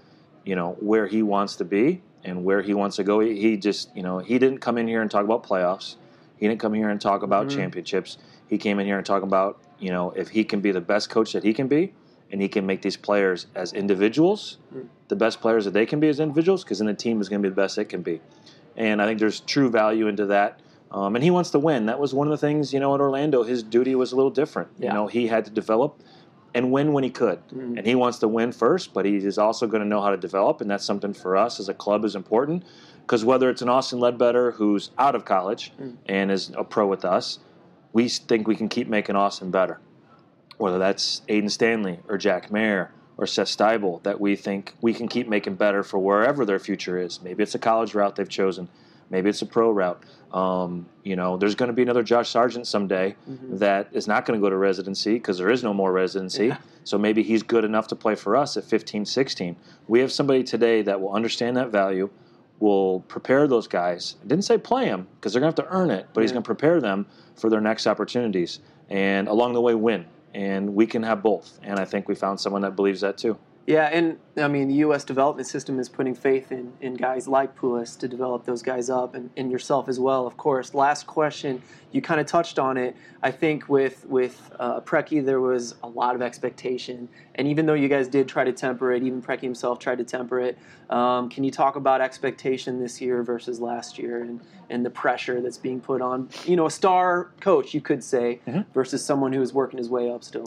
you 0.45 0.55
know, 0.55 0.77
where 0.79 1.07
he 1.07 1.21
wants 1.23 1.55
to 1.57 1.65
be 1.65 2.01
and 2.23 2.43
where 2.43 2.61
he 2.61 2.73
wants 2.73 2.95
to 2.97 3.03
go. 3.03 3.19
He, 3.19 3.39
he 3.39 3.57
just, 3.57 3.95
you 3.95 4.03
know, 4.03 4.19
he 4.19 4.39
didn't 4.39 4.59
come 4.59 4.77
in 4.77 4.87
here 4.87 5.01
and 5.01 5.09
talk 5.09 5.23
about 5.23 5.43
playoffs. 5.43 5.95
He 6.37 6.47
didn't 6.47 6.59
come 6.59 6.73
here 6.73 6.89
and 6.89 6.99
talk 6.99 7.23
about 7.23 7.47
Mm-hmm. 7.47 7.59
championships. 7.59 8.17
He 8.47 8.57
came 8.57 8.79
in 8.79 8.85
here 8.85 8.97
and 8.97 9.05
talk 9.05 9.23
about, 9.23 9.61
you 9.79 9.91
know, 9.91 10.11
if 10.11 10.29
he 10.29 10.43
can 10.43 10.59
be 10.61 10.71
the 10.71 10.81
best 10.81 11.09
coach 11.09 11.33
that 11.33 11.43
he 11.43 11.53
can 11.53 11.67
be, 11.67 11.93
and 12.31 12.41
he 12.41 12.47
can 12.47 12.65
make 12.65 12.81
these 12.83 12.95
players 12.97 13.47
as 13.55 13.73
individuals 13.73 14.57
the 15.07 15.15
best 15.15 15.41
players 15.41 15.65
that 15.65 15.71
they 15.71 15.85
can 15.85 15.99
be 15.99 16.07
as 16.07 16.19
individuals, 16.19 16.63
because 16.63 16.77
then 16.77 16.87
the 16.87 16.93
team 16.93 17.19
is 17.21 17.27
going 17.27 17.41
to 17.41 17.47
be 17.47 17.49
the 17.49 17.55
best 17.55 17.77
it 17.79 17.85
can 17.85 18.03
be. 18.03 18.21
And 18.77 19.01
I 19.01 19.07
think 19.07 19.19
there's 19.19 19.39
true 19.39 19.69
value 19.69 20.07
into 20.07 20.27
that. 20.27 20.59
Um, 20.91 21.15
and 21.15 21.23
he 21.23 21.31
wants 21.31 21.49
to 21.51 21.59
win. 21.59 21.87
That 21.87 21.99
was 21.99 22.13
one 22.13 22.27
of 22.27 22.31
the 22.31 22.37
things, 22.37 22.71
you 22.73 22.79
know, 22.79 22.93
at 22.93 23.01
Orlando, 23.01 23.43
his 23.43 23.63
duty 23.63 23.95
was 23.95 24.11
a 24.11 24.15
little 24.15 24.31
different. 24.31 24.69
Yeah. 24.77 24.89
You 24.89 24.93
know, 24.93 25.07
he 25.07 25.27
had 25.27 25.45
to 25.45 25.51
develop 25.51 25.99
and 26.53 26.71
win 26.71 26.93
when 26.93 27.03
he 27.03 27.09
could. 27.09 27.39
Mm-hmm. 27.47 27.77
And 27.77 27.87
he 27.87 27.95
wants 27.95 28.19
to 28.19 28.27
win 28.27 28.51
first, 28.51 28.93
but 28.93 29.05
he 29.05 29.17
is 29.17 29.37
also 29.37 29.67
going 29.67 29.83
to 29.83 29.87
know 29.87 30.01
how 30.01 30.09
to 30.09 30.17
develop. 30.17 30.61
And 30.61 30.69
that's 30.69 30.85
something 30.85 31.13
for 31.13 31.37
us 31.37 31.59
as 31.59 31.69
a 31.69 31.73
club 31.73 32.05
is 32.05 32.15
important. 32.15 32.63
Because 33.01 33.25
whether 33.25 33.49
it's 33.49 33.61
an 33.61 33.69
Austin 33.69 33.99
Ledbetter 33.99 34.51
who's 34.51 34.91
out 34.97 35.15
of 35.15 35.25
college 35.25 35.71
mm. 35.79 35.95
and 36.05 36.31
is 36.31 36.51
a 36.55 36.63
pro 36.63 36.87
with 36.87 37.05
us, 37.05 37.39
we 37.91 38.07
think 38.07 38.47
we 38.47 38.55
can 38.55 38.69
keep 38.69 38.87
making 38.87 39.15
Austin 39.15 39.49
better 39.49 39.79
whether 40.59 40.77
that's 40.77 41.21
Aiden 41.29 41.49
Stanley 41.49 41.99
or 42.07 42.17
Jack 42.17 42.51
Mayer 42.51 42.91
or 43.17 43.25
Seth 43.25 43.47
Steibel, 43.47 44.03
that 44.03 44.19
we 44.19 44.35
think 44.35 44.75
we 44.81 44.93
can 44.93 45.07
keep 45.07 45.27
making 45.27 45.55
better 45.55 45.83
for 45.83 45.97
wherever 45.97 46.45
their 46.45 46.59
future 46.59 46.97
is. 46.97 47.21
Maybe 47.21 47.43
it's 47.43 47.55
a 47.55 47.59
college 47.59 47.95
route 47.95 48.15
they've 48.15 48.29
chosen. 48.29 48.69
Maybe 49.09 49.29
it's 49.29 49.41
a 49.41 49.45
pro 49.45 49.71
route. 49.71 50.03
Um, 50.31 50.85
you 51.03 51.15
know, 51.15 51.37
there's 51.37 51.55
going 51.55 51.67
to 51.69 51.73
be 51.73 51.81
another 51.81 52.03
Josh 52.03 52.29
Sargent 52.29 52.67
someday 52.67 53.15
that 53.57 53.89
is 53.91 54.07
not 54.07 54.25
going 54.25 54.39
to 54.39 54.43
go 54.43 54.49
to 54.49 54.57
residency 54.57 55.13
because 55.13 55.37
there 55.39 55.49
is 55.49 55.63
no 55.63 55.73
more 55.73 55.91
residency. 55.91 56.53
So 56.83 56.97
maybe 56.97 57.23
he's 57.23 57.41
good 57.41 57.63
enough 57.65 57.87
to 57.87 57.95
play 57.95 58.15
for 58.15 58.35
us 58.35 58.55
at 58.57 58.63
15, 58.63 59.05
16. 59.05 59.55
We 59.87 59.99
have 60.01 60.11
somebody 60.11 60.43
today 60.43 60.83
that 60.83 61.01
will 61.01 61.13
understand 61.13 61.57
that 61.57 61.69
value, 61.69 62.09
will 62.59 62.99
prepare 63.01 63.47
those 63.47 63.67
guys. 63.67 64.17
I 64.23 64.27
didn't 64.27 64.45
say 64.45 64.57
play 64.57 64.85
them 64.85 65.07
because 65.15 65.33
they're 65.33 65.39
going 65.39 65.53
to 65.53 65.61
have 65.61 65.69
to 65.69 65.75
earn 65.75 65.89
it, 65.89 66.07
but 66.13 66.21
he's 66.21 66.31
going 66.31 66.43
to 66.43 66.47
prepare 66.47 66.79
them 66.79 67.07
for 67.35 67.49
their 67.49 67.61
next 67.61 67.87
opportunities 67.87 68.59
and 68.89 69.27
along 69.27 69.53
the 69.53 69.61
way 69.61 69.73
win. 69.73 70.05
And 70.35 70.75
we 70.75 70.85
can 70.85 71.01
have 71.03 71.23
both. 71.23 71.59
And 71.63 71.79
I 71.79 71.85
think 71.85 72.07
we 72.07 72.13
found 72.13 72.39
someone 72.39 72.61
that 72.61 72.75
believes 72.75 73.01
that 73.01 73.17
too. 73.17 73.37
Yeah, 73.69 73.85
and 73.93 74.17
I 74.35 74.47
mean, 74.47 74.67
the 74.67 74.73
U.S. 74.85 75.03
development 75.03 75.47
system 75.47 75.79
is 75.79 75.87
putting 75.87 76.15
faith 76.15 76.51
in, 76.51 76.73
in 76.81 76.95
guys 76.95 77.27
like 77.27 77.55
Pulis 77.55 77.95
to 77.99 78.07
develop 78.07 78.43
those 78.43 78.63
guys 78.63 78.89
up, 78.89 79.13
and, 79.13 79.29
and 79.37 79.51
yourself 79.51 79.87
as 79.87 79.99
well, 79.99 80.25
of 80.25 80.37
course. 80.37 80.73
Last 80.73 81.05
question, 81.05 81.61
you 81.91 82.01
kind 82.01 82.19
of 82.19 82.25
touched 82.25 82.57
on 82.57 82.77
it. 82.77 82.95
I 83.21 83.29
think 83.29 83.69
with 83.69 84.07
with 84.07 84.51
uh, 84.59 84.81
Preki, 84.81 85.23
there 85.23 85.39
was 85.39 85.75
a 85.83 85.87
lot 85.87 86.15
of 86.15 86.23
expectation, 86.23 87.07
and 87.35 87.47
even 87.47 87.67
though 87.67 87.75
you 87.75 87.87
guys 87.87 88.07
did 88.07 88.27
try 88.27 88.43
to 88.43 88.51
temper 88.51 88.91
it, 88.91 89.03
even 89.03 89.21
Preki 89.21 89.41
himself 89.41 89.77
tried 89.77 89.99
to 89.99 90.03
temper 90.03 90.39
it. 90.39 90.57
Um, 90.89 91.29
can 91.29 91.43
you 91.43 91.51
talk 91.51 91.75
about 91.75 92.01
expectation 92.01 92.79
this 92.79 92.99
year 92.99 93.21
versus 93.21 93.59
last 93.59 93.99
year, 93.99 94.23
and 94.23 94.41
and 94.71 94.83
the 94.83 94.89
pressure 94.89 95.41
that's 95.41 95.59
being 95.59 95.79
put 95.79 96.01
on, 96.01 96.29
you 96.43 96.55
know, 96.55 96.65
a 96.65 96.71
star 96.71 97.29
coach, 97.39 97.75
you 97.75 97.81
could 97.81 98.03
say, 98.03 98.39
versus 98.73 99.05
someone 99.05 99.31
who 99.31 99.43
is 99.43 99.53
working 99.53 99.77
his 99.77 99.91
way 99.91 100.09
up 100.09 100.23
still. 100.23 100.45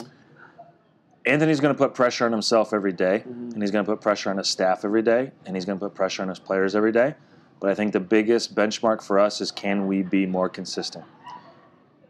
Anthony's 1.25 1.61
going 1.61 1.75
to 1.75 1.79
put 1.79 1.95
pressure 1.95 2.27
on 2.27 2.33
himself 2.33 2.73
every 2.73 2.93
day, 2.93 3.23
mm-hmm. 3.27 3.51
and 3.53 3.63
he's 3.63 3.71
going 3.71 3.85
to 3.85 3.91
put 3.91 4.01
pressure 4.01 4.31
on 4.31 4.39
his 4.39 4.49
staff 4.49 4.85
every 4.85 5.03
day, 5.03 5.31
and 5.47 5.57
he's 5.57 5.65
going 5.65 5.79
to 5.79 5.85
put 5.85 5.95
pressure 5.95 6.23
on 6.23 6.29
his 6.29 6.39
players 6.39 6.75
every 6.75 6.93
day. 6.93 7.15
But 7.61 7.71
I 7.71 7.75
think 7.75 7.93
the 7.93 8.01
biggest 8.01 8.55
benchmark 8.57 9.03
for 9.03 9.21
us 9.21 9.41
is 9.41 9.53
can 9.53 9.87
we 9.87 10.03
be 10.03 10.27
more 10.27 10.49
consistent? 10.49 11.05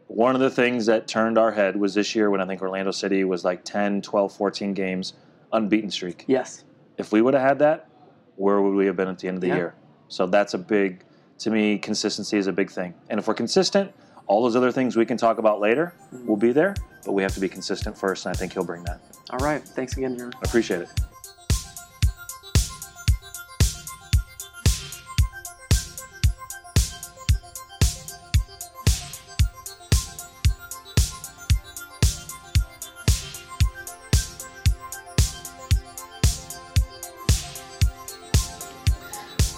One 0.07 0.35
of 0.35 0.41
the 0.41 0.49
things 0.49 0.87
that 0.87 1.07
turned 1.07 1.37
our 1.37 1.51
head 1.51 1.75
was 1.75 1.93
this 1.93 2.15
year 2.15 2.29
when 2.29 2.41
I 2.41 2.45
think 2.45 2.61
Orlando 2.61 2.91
City 2.91 3.23
was 3.23 3.43
like 3.43 3.63
10, 3.63 4.01
12, 4.01 4.33
14 4.35 4.73
games 4.73 5.13
unbeaten 5.51 5.91
streak. 5.91 6.25
Yes. 6.27 6.63
If 6.97 7.11
we 7.11 7.21
would 7.21 7.33
have 7.35 7.43
had 7.43 7.59
that, 7.59 7.89
where 8.35 8.61
would 8.61 8.73
we 8.73 8.87
have 8.87 8.95
been 8.95 9.07
at 9.07 9.19
the 9.19 9.27
end 9.27 9.37
of 9.37 9.41
the 9.41 9.47
Yeah. 9.47 9.55
year? 9.55 9.75
So 10.07 10.25
that's 10.25 10.53
a 10.53 10.57
big, 10.57 11.03
to 11.39 11.51
me, 11.51 11.77
consistency 11.77 12.37
is 12.37 12.47
a 12.47 12.51
big 12.51 12.69
thing. 12.69 12.93
And 13.09 13.19
if 13.19 13.27
we're 13.27 13.33
consistent, 13.33 13.91
all 14.27 14.43
those 14.43 14.55
other 14.55 14.71
things 14.71 14.95
we 14.95 15.05
can 15.05 15.17
talk 15.17 15.37
about 15.37 15.59
later 15.59 15.93
will 16.11 16.19
mm-hmm. 16.19 16.35
be 16.35 16.51
there, 16.51 16.75
but 17.05 17.13
we 17.13 17.23
have 17.23 17.33
to 17.33 17.39
be 17.39 17.49
consistent 17.49 17.97
first, 17.97 18.25
and 18.25 18.35
I 18.35 18.37
think 18.37 18.53
he'll 18.53 18.63
bring 18.63 18.83
that. 18.83 19.01
All 19.29 19.39
right. 19.39 19.63
Thanks 19.63 19.97
again, 19.97 20.15
Jeremy. 20.15 20.35
I 20.35 20.47
appreciate 20.47 20.81
it. 20.81 20.89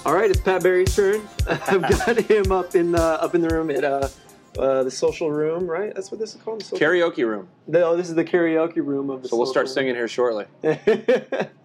All 0.06 0.14
right, 0.14 0.30
it's 0.30 0.40
Pat 0.40 0.62
Barry's 0.62 0.96
turn. 0.96 1.28
I've 1.50 1.82
got 1.82 2.18
him 2.18 2.52
up 2.52 2.76
in 2.76 2.92
the 2.92 3.02
up 3.02 3.34
in 3.34 3.42
the 3.42 3.50
room 3.50 3.72
at 3.72 3.84
uh, 3.84 4.08
uh, 4.58 4.84
the 4.84 4.92
social 4.92 5.32
room, 5.32 5.70
right? 5.70 5.94
That's 5.94 6.12
what 6.12 6.20
this 6.20 6.36
is 6.36 6.42
called. 6.42 6.62
The 6.62 6.78
Karaoke 6.78 7.26
room. 7.26 7.48
No, 7.68 7.96
this 7.96 8.10
is 8.10 8.16
the 8.16 8.26
karaoke 8.26 8.78
room 8.78 9.10
of 9.10 9.24
the. 9.24 9.30
So 9.30 9.38
we'll 9.38 9.46
start 9.46 9.68
social 9.68 9.82
singing 9.82 9.96
here 9.96 10.08
shortly. 10.08 10.46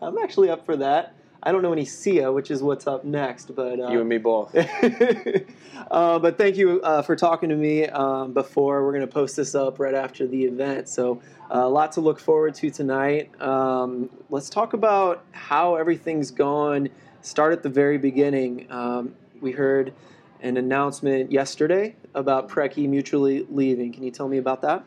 I'm 0.03 0.19
actually 0.19 0.51
up 0.51 0.65
for 0.65 0.77
that. 0.77 1.15
I 1.43 1.53
don't 1.53 1.63
know 1.63 1.73
any 1.73 1.87
Sia, 1.87 2.31
which 2.31 2.51
is 2.51 2.63
what's 2.63 2.87
up 2.87 3.05
next, 3.05 3.55
but 3.55 3.81
uh, 3.81 3.89
You 3.89 4.01
and 4.01 4.09
me 4.09 4.19
both. 4.19 4.55
uh, 5.91 6.19
but 6.19 6.37
thank 6.37 6.57
you 6.57 6.83
uh, 6.83 7.01
for 7.01 7.17
talking 7.17 7.49
to 7.49 7.57
me 7.57 7.87
um, 7.87 8.35
before. 8.35 8.85
We're 8.85 8.93
going 8.93 9.07
to 9.07 9.13
post 9.13 9.37
this 9.37 9.55
up 9.55 9.79
right 9.79 9.95
after 9.95 10.27
the 10.27 10.45
event. 10.45 10.89
So, 10.89 11.23
uh, 11.51 11.61
a 11.61 11.69
lot 11.69 11.93
to 11.93 12.03
look 12.03 12.21
forward 12.21 12.55
to 12.57 12.71
tonight. 12.71 13.41
Um, 13.41 14.11
let's 14.29 14.51
talk 14.51 14.75
about 14.75 15.25
how 15.33 15.77
everything's 15.77 16.31
gone. 16.31 16.91
Start 17.23 17.55
at 17.55 17.63
the 17.63 17.71
very 17.71 17.97
beginning. 17.97 18.67
Um, 18.71 19.15
we 19.41 19.53
heard 19.53 19.95
an 20.43 20.57
announcement 20.57 21.31
yesterday 21.31 21.95
about 22.15 22.49
Preki 22.49 22.89
mutually 22.89 23.47
leaving. 23.51 23.93
Can 23.93 24.03
you 24.03 24.11
tell 24.11 24.29
me 24.29 24.39
about 24.39 24.63
that? 24.63 24.85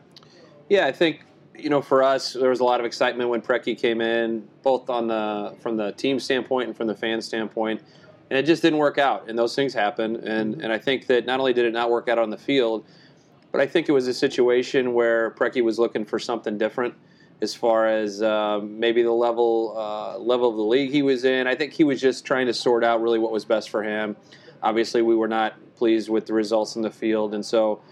Yeah, 0.68 0.86
I 0.86 0.92
think 0.92 1.20
you 1.56 1.70
know 1.70 1.80
for 1.80 2.02
us 2.02 2.32
there 2.32 2.50
was 2.50 2.60
a 2.60 2.64
lot 2.64 2.80
of 2.80 2.86
excitement 2.86 3.30
when 3.30 3.40
Preki 3.40 3.78
came 3.78 4.00
in, 4.00 4.46
both 4.62 4.90
on 4.90 5.08
the 5.08 5.54
from 5.60 5.76
the 5.76 5.92
team 5.92 6.18
standpoint 6.18 6.68
and 6.68 6.76
from 6.76 6.86
the 6.86 6.94
fan 6.94 7.20
standpoint, 7.20 7.82
and 8.30 8.38
it 8.38 8.44
just 8.44 8.62
didn't 8.62 8.78
work 8.78 8.98
out. 8.98 9.28
And 9.28 9.38
those 9.38 9.54
things 9.54 9.74
happen. 9.74 10.16
And 10.16 10.60
and 10.62 10.72
I 10.72 10.78
think 10.78 11.06
that 11.06 11.26
not 11.26 11.40
only 11.40 11.52
did 11.52 11.64
it 11.64 11.72
not 11.72 11.90
work 11.90 12.08
out 12.08 12.18
on 12.18 12.30
the 12.30 12.38
field, 12.38 12.84
but 13.52 13.60
I 13.60 13.66
think 13.66 13.88
it 13.88 13.92
was 13.92 14.08
a 14.08 14.14
situation 14.14 14.94
where 14.94 15.30
Preki 15.32 15.62
was 15.62 15.78
looking 15.78 16.04
for 16.04 16.18
something 16.18 16.58
different 16.58 16.94
as 17.40 17.54
far 17.54 17.86
as 17.86 18.22
um, 18.22 18.78
maybe 18.78 19.02
the 19.02 19.12
level 19.12 19.74
uh, 19.76 20.18
level 20.18 20.48
of 20.48 20.56
the 20.56 20.62
league 20.62 20.90
he 20.90 21.02
was 21.02 21.24
in. 21.24 21.46
I 21.46 21.54
think 21.54 21.72
he 21.72 21.84
was 21.84 22.00
just 22.00 22.24
trying 22.24 22.46
to 22.46 22.54
sort 22.54 22.82
out 22.82 23.00
really 23.00 23.18
what 23.18 23.30
was 23.32 23.44
best 23.44 23.70
for 23.70 23.82
him. 23.82 24.16
Obviously, 24.64 25.02
we 25.02 25.14
were 25.14 25.28
not 25.28 25.54
pleased 25.76 26.08
with 26.08 26.24
the 26.24 26.32
results 26.32 26.74
in 26.74 26.82
the 26.82 26.90
field, 26.90 27.34
and 27.34 27.44
so 27.44 27.82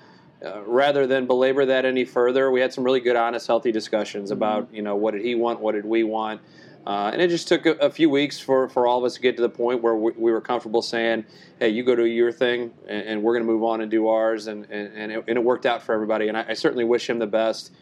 uh, 0.45 0.63
rather 0.63 1.07
than 1.07 1.27
belabor 1.27 1.67
that 1.67 1.85
any 1.85 2.05
further, 2.05 2.51
we 2.51 2.61
had 2.61 2.73
some 2.73 2.83
really 2.83 2.99
good, 2.99 3.15
honest, 3.15 3.47
healthy 3.47 3.71
discussions 3.71 4.31
about 4.31 4.67
you 4.73 4.81
know 4.81 4.97
what 4.97 5.13
did 5.13 5.23
he 5.23 5.35
want, 5.35 5.61
what 5.61 5.73
did 5.73 5.85
we 5.85 6.03
want, 6.03 6.41
uh, 6.87 7.11
and 7.13 7.21
it 7.21 7.29
just 7.29 7.47
took 7.47 7.67
a, 7.67 7.73
a 7.73 7.91
few 7.91 8.09
weeks 8.09 8.41
for, 8.41 8.69
for 8.71 8.87
all 8.87 8.99
of 8.99 9.05
us 9.05 9.15
to 9.15 9.21
get 9.21 9.37
to 9.37 9.43
the 9.43 9.49
point 9.49 9.83
where 9.83 9.95
we, 9.95 10.13
we 10.13 10.33
were 10.33 10.41
comfortable 10.41 10.83
saying, 10.83 11.25
"Hey, 11.61 11.69
you 11.69 11.85
go 11.85 11.95
do 11.95 12.07
your 12.07 12.33
thing, 12.33 12.73
and, 12.89 13.07
and 13.07 13.23
we're 13.23 13.35
going 13.35 13.47
to 13.47 13.53
move 13.53 13.63
on 13.63 13.83
and 13.83 13.91
do 13.91 14.09
ours," 14.09 14.47
and 14.47 14.65
and, 14.71 14.93
and, 14.95 15.13
it, 15.13 15.25
and 15.29 15.39
it 15.39 15.45
worked 15.45 15.67
out 15.67 15.83
for 15.83 15.95
everybody. 15.95 16.29
And 16.29 16.37
I, 16.37 16.47
I 16.49 16.55
certainly 16.55 16.85
wish 16.85 17.09
him 17.09 17.19
the 17.19 17.27
best. 17.27 17.73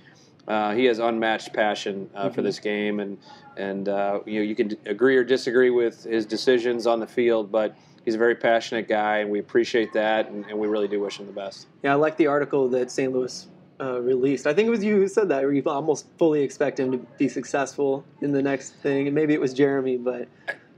Uh, 0.49 0.75
he 0.75 0.85
has 0.87 0.99
unmatched 0.99 1.53
passion 1.53 2.11
uh, 2.15 2.29
for 2.29 2.43
this 2.43 2.59
game, 2.59 3.01
and 3.01 3.17
and 3.57 3.89
uh, 3.89 4.21
you 4.27 4.41
know 4.41 4.45
you 4.45 4.55
can 4.55 4.69
d- 4.69 4.77
agree 4.85 5.17
or 5.17 5.25
disagree 5.25 5.71
with 5.71 6.05
his 6.05 6.27
decisions 6.27 6.87
on 6.87 7.01
the 7.01 7.07
field, 7.07 7.53
but 7.53 7.75
he's 8.05 8.15
a 8.15 8.19
very 8.19 8.35
passionate 8.35 8.89
guy, 8.89 9.19
and 9.19 9.31
we 9.31 9.39
appreciate 9.39 9.93
that, 9.93 10.29
and, 10.29 10.45
and 10.47 10.59
we 10.59 10.69
really 10.69 10.89
do 10.89 11.01
wish 11.01 11.19
him 11.19 11.27
the 11.27 11.33
best. 11.33 11.67
Yeah, 11.83 11.93
I 11.93 11.95
like 11.97 12.17
the 12.17 12.27
article 12.27 12.69
that 12.71 12.91
St. 12.91 13.13
Louis 13.13 13.47
uh, 13.81 14.01
released. 14.01 14.47
I 14.47 14.55
think 14.55 14.67
it 14.67 14.71
was 14.71 14.85
you 14.85 14.97
who 14.97 15.09
said 15.09 15.29
that, 15.31 15.43
where 15.43 15.53
you 15.53 15.63
almost 15.67 16.07
fully 16.19 16.43
expect 16.43 16.79
him 16.79 16.93
to 16.93 16.99
be 17.19 17.29
successful 17.29 18.05
in 18.21 18.33
the 18.33 18.43
next 18.43 18.75
thing. 18.77 19.07
And 19.07 19.15
maybe 19.15 19.35
it 19.35 19.41
was 19.41 19.55
Jeremy, 19.55 19.97
but 19.97 20.29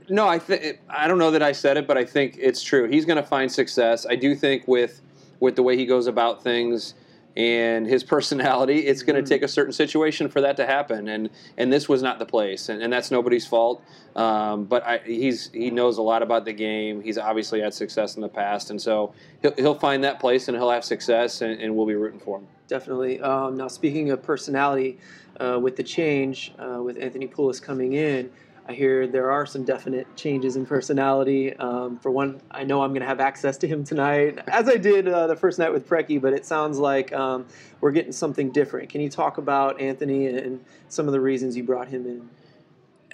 No, 0.09 0.27
I 0.27 0.37
th- 0.37 0.79
I 0.89 1.07
don't 1.07 1.17
know 1.17 1.31
that 1.31 1.43
I 1.43 1.51
said 1.51 1.77
it, 1.77 1.87
but 1.87 1.97
I 1.97 2.05
think 2.05 2.37
it's 2.39 2.61
true. 2.61 2.87
He's 2.87 3.05
going 3.05 3.17
to 3.17 3.27
find 3.27 3.51
success. 3.51 4.05
I 4.09 4.15
do 4.15 4.35
think 4.35 4.67
with 4.67 5.01
with 5.39 5.55
the 5.57 5.63
way 5.63 5.75
he 5.75 5.85
goes 5.85 6.07
about 6.07 6.41
things 6.41 6.93
and 7.35 7.87
his 7.87 8.03
personality, 8.03 8.79
it's 8.79 9.01
going 9.01 9.15
to 9.15 9.27
take 9.27 9.41
a 9.41 9.47
certain 9.47 9.73
situation 9.73 10.29
for 10.29 10.41
that 10.41 10.57
to 10.57 10.65
happen. 10.65 11.07
And 11.07 11.29
and 11.57 11.73
this 11.73 11.89
was 11.89 12.03
not 12.03 12.19
the 12.19 12.25
place, 12.25 12.69
and, 12.69 12.81
and 12.81 12.93
that's 12.93 13.09
nobody's 13.11 13.47
fault. 13.47 13.83
Um, 14.15 14.65
but 14.65 14.85
I, 14.85 14.99
he's 14.99 15.49
he 15.51 15.71
knows 15.71 15.97
a 15.97 16.01
lot 16.01 16.21
about 16.21 16.45
the 16.45 16.53
game. 16.53 17.01
He's 17.01 17.17
obviously 17.17 17.61
had 17.61 17.73
success 17.73 18.15
in 18.15 18.21
the 18.21 18.29
past, 18.29 18.69
and 18.69 18.79
so 18.79 19.13
he'll, 19.41 19.53
he'll 19.55 19.79
find 19.79 20.03
that 20.03 20.19
place 20.19 20.47
and 20.47 20.55
he'll 20.55 20.69
have 20.69 20.85
success, 20.85 21.41
and, 21.41 21.59
and 21.59 21.75
we'll 21.75 21.87
be 21.87 21.95
rooting 21.95 22.19
for 22.19 22.37
him. 22.37 22.47
definitely. 22.67 23.19
Um, 23.21 23.57
now, 23.57 23.67
speaking 23.67 24.11
of 24.11 24.21
personality, 24.21 24.99
uh, 25.39 25.59
with 25.61 25.75
the 25.75 25.83
change, 25.83 26.53
uh, 26.59 26.81
with 26.81 26.97
Anthony 26.97 27.27
Pulis 27.27 27.61
coming 27.61 27.93
in, 27.93 28.31
I 28.65 28.73
hear 28.73 29.07
there 29.07 29.29
are 29.31 29.45
some 29.45 29.65
definite 29.65 30.07
changes 30.15 30.55
in 30.55 30.65
personality. 30.65 31.53
Um, 31.57 31.99
for 31.99 32.11
one, 32.11 32.41
I 32.49 32.63
know 32.63 32.81
I'm 32.81 32.91
going 32.91 33.01
to 33.01 33.07
have 33.07 33.19
access 33.19 33.57
to 33.57 33.67
him 33.67 33.83
tonight, 33.83 34.39
as 34.47 34.69
I 34.69 34.77
did 34.77 35.07
uh, 35.07 35.27
the 35.27 35.35
first 35.35 35.59
night 35.59 35.73
with 35.73 35.87
Preki, 35.87 36.21
but 36.21 36.33
it 36.33 36.45
sounds 36.45 36.77
like 36.77 37.11
um, 37.11 37.45
we're 37.81 37.91
getting 37.91 38.13
something 38.13 38.51
different. 38.51 38.89
Can 38.89 39.01
you 39.01 39.09
talk 39.09 39.37
about 39.37 39.81
Anthony 39.81 40.27
and 40.27 40.63
some 40.87 41.07
of 41.07 41.11
the 41.11 41.19
reasons 41.19 41.57
you 41.57 41.63
brought 41.63 41.89
him 41.89 42.05
in? 42.05 42.29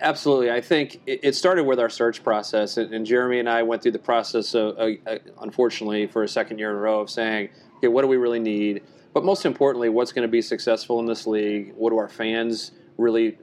Absolutely. 0.01 0.49
I 0.49 0.61
think 0.61 1.01
it 1.05 1.35
started 1.35 1.65
with 1.65 1.77
our 1.77 1.89
search 1.89 2.23
process, 2.23 2.77
and 2.77 3.05
Jeremy 3.05 3.39
and 3.39 3.49
I 3.49 3.63
went 3.63 3.81
through 3.81 3.91
the 3.91 3.99
process 3.99 4.53
of, 4.53 4.77
uh, 4.77 4.91
uh, 5.05 5.17
unfortunately, 5.41 6.07
for 6.07 6.23
a 6.23 6.27
second 6.27 6.57
year 6.57 6.69
in 6.69 6.77
a 6.77 6.79
row 6.79 7.01
of 7.01 7.09
saying, 7.09 7.49
okay, 7.77 7.89
what 7.89 8.03
do 8.03 8.07
we 8.07 8.15
really 8.15 8.39
need? 8.39 8.83
But 9.13 9.25
most 9.25 9.45
importantly, 9.45 9.89
what's 9.89 10.13
going 10.13 10.25
to 10.25 10.31
be 10.31 10.41
successful 10.41 10.99
in 11.01 11.05
this 11.05 11.27
league? 11.27 11.73
What 11.75 11.89
do 11.89 11.97
our 11.97 12.07
fans 12.07 12.71
really 12.97 13.37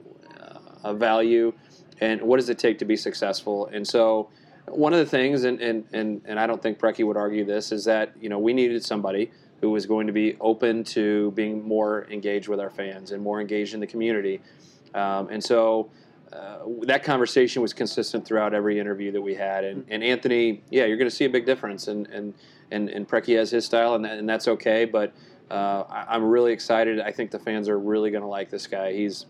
uh, 0.83 0.93
value? 0.93 1.53
And 1.99 2.21
what 2.21 2.39
does 2.39 2.49
it 2.49 2.59
take 2.59 2.79
to 2.79 2.85
be 2.85 2.95
successful? 2.95 3.67
And 3.67 3.87
so, 3.87 4.29
one 4.67 4.93
of 4.93 4.99
the 4.99 5.05
things, 5.05 5.45
and, 5.45 5.61
and, 5.61 5.85
and, 5.93 6.21
and 6.25 6.39
I 6.39 6.45
don't 6.45 6.61
think 6.61 6.77
Preki 6.77 7.05
would 7.05 7.15
argue 7.15 7.45
this, 7.45 7.71
is 7.71 7.85
that 7.85 8.13
you 8.19 8.29
know 8.29 8.37
we 8.39 8.53
needed 8.53 8.83
somebody 8.83 9.31
who 9.61 9.71
was 9.71 9.85
going 9.85 10.07
to 10.07 10.13
be 10.13 10.37
open 10.39 10.83
to 10.83 11.31
being 11.31 11.67
more 11.67 12.05
engaged 12.11 12.47
with 12.47 12.59
our 12.59 12.69
fans 12.69 13.11
and 13.11 13.23
more 13.23 13.41
engaged 13.41 13.73
in 13.73 13.79
the 13.79 13.87
community. 13.87 14.39
Um, 14.93 15.29
and 15.29 15.43
so 15.43 15.89
uh, 16.31 16.59
that 16.83 17.03
conversation 17.03 17.61
was 17.61 17.73
consistent 17.73 18.25
throughout 18.25 18.53
every 18.53 18.77
interview 18.77 19.11
that 19.13 19.21
we 19.21 19.33
had. 19.33 19.63
And, 19.63 19.85
and 19.89 20.03
Anthony, 20.03 20.61
yeah, 20.69 20.85
you're 20.85 20.97
going 20.97 21.09
to 21.09 21.15
see 21.15 21.25
a 21.25 21.29
big 21.29 21.45
difference. 21.45 21.87
And 21.87 22.07
and 22.07 22.33
and, 22.71 22.89
and 22.89 23.07
Preki 23.07 23.37
has 23.37 23.51
his 23.51 23.65
style, 23.65 23.95
and, 23.95 24.05
and 24.05 24.27
that's 24.27 24.47
okay. 24.47 24.85
But 24.85 25.13
uh, 25.49 25.83
I, 25.89 26.15
am 26.15 26.23
really 26.23 26.51
excited. 26.51 26.99
I 26.99 27.11
think 27.11 27.31
the 27.31 27.39
fans 27.39 27.69
are 27.69 27.79
really 27.79 28.11
going 28.11 28.23
to 28.23 28.27
like 28.27 28.49
this 28.49 28.67
guy. 28.67 28.93
He's 28.93 29.25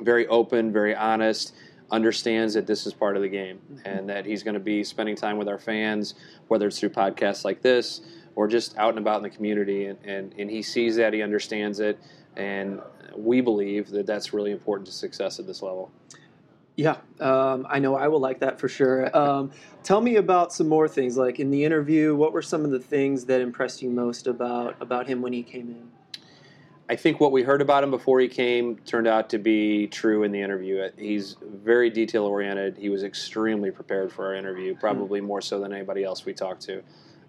very 0.00 0.26
open, 0.26 0.72
very 0.72 0.94
honest. 0.94 1.54
Understands 1.90 2.52
that 2.54 2.66
this 2.66 2.86
is 2.86 2.92
part 2.92 3.16
of 3.16 3.22
the 3.22 3.28
game, 3.28 3.58
mm-hmm. 3.72 3.88
and 3.88 4.08
that 4.08 4.26
he's 4.26 4.42
going 4.42 4.54
to 4.54 4.60
be 4.60 4.84
spending 4.84 5.16
time 5.16 5.38
with 5.38 5.48
our 5.48 5.58
fans, 5.58 6.14
whether 6.48 6.66
it's 6.66 6.78
through 6.78 6.90
podcasts 6.90 7.44
like 7.44 7.62
this 7.62 8.02
or 8.34 8.46
just 8.46 8.76
out 8.76 8.90
and 8.90 8.98
about 8.98 9.16
in 9.16 9.22
the 9.22 9.30
community. 9.30 9.86
And, 9.86 9.98
and, 10.04 10.34
and 10.38 10.50
he 10.50 10.62
sees 10.62 10.96
that, 10.96 11.12
he 11.12 11.22
understands 11.22 11.80
it, 11.80 11.98
and 12.36 12.80
we 13.16 13.40
believe 13.40 13.88
that 13.88 14.06
that's 14.06 14.32
really 14.32 14.52
important 14.52 14.86
to 14.86 14.92
success 14.92 15.40
at 15.40 15.46
this 15.46 15.62
level. 15.62 15.90
Yeah, 16.76 16.98
um, 17.18 17.66
I 17.68 17.80
know 17.80 17.96
I 17.96 18.06
will 18.06 18.20
like 18.20 18.38
that 18.38 18.60
for 18.60 18.68
sure. 18.68 19.16
Um, 19.16 19.50
tell 19.82 20.00
me 20.00 20.14
about 20.14 20.52
some 20.52 20.68
more 20.68 20.86
things. 20.86 21.16
Like 21.16 21.40
in 21.40 21.50
the 21.50 21.64
interview, 21.64 22.14
what 22.14 22.32
were 22.32 22.42
some 22.42 22.64
of 22.64 22.70
the 22.70 22.78
things 22.78 23.24
that 23.24 23.40
impressed 23.40 23.82
you 23.82 23.90
most 23.90 24.28
about 24.28 24.76
about 24.80 25.08
him 25.08 25.20
when 25.20 25.32
he 25.32 25.42
came 25.42 25.70
in? 25.70 25.90
I 26.90 26.96
think 26.96 27.20
what 27.20 27.32
we 27.32 27.42
heard 27.42 27.60
about 27.60 27.84
him 27.84 27.90
before 27.90 28.18
he 28.18 28.28
came 28.28 28.76
turned 28.78 29.06
out 29.06 29.28
to 29.30 29.38
be 29.38 29.88
true 29.88 30.22
in 30.22 30.32
the 30.32 30.40
interview. 30.40 30.88
He's 30.96 31.36
very 31.42 31.90
detail 31.90 32.24
oriented. 32.24 32.78
He 32.78 32.88
was 32.88 33.04
extremely 33.04 33.70
prepared 33.70 34.10
for 34.10 34.26
our 34.26 34.34
interview, 34.34 34.74
probably 34.74 35.20
more 35.20 35.42
so 35.42 35.60
than 35.60 35.72
anybody 35.72 36.02
else 36.02 36.24
we 36.24 36.32
talked 36.32 36.62
to. 36.62 36.82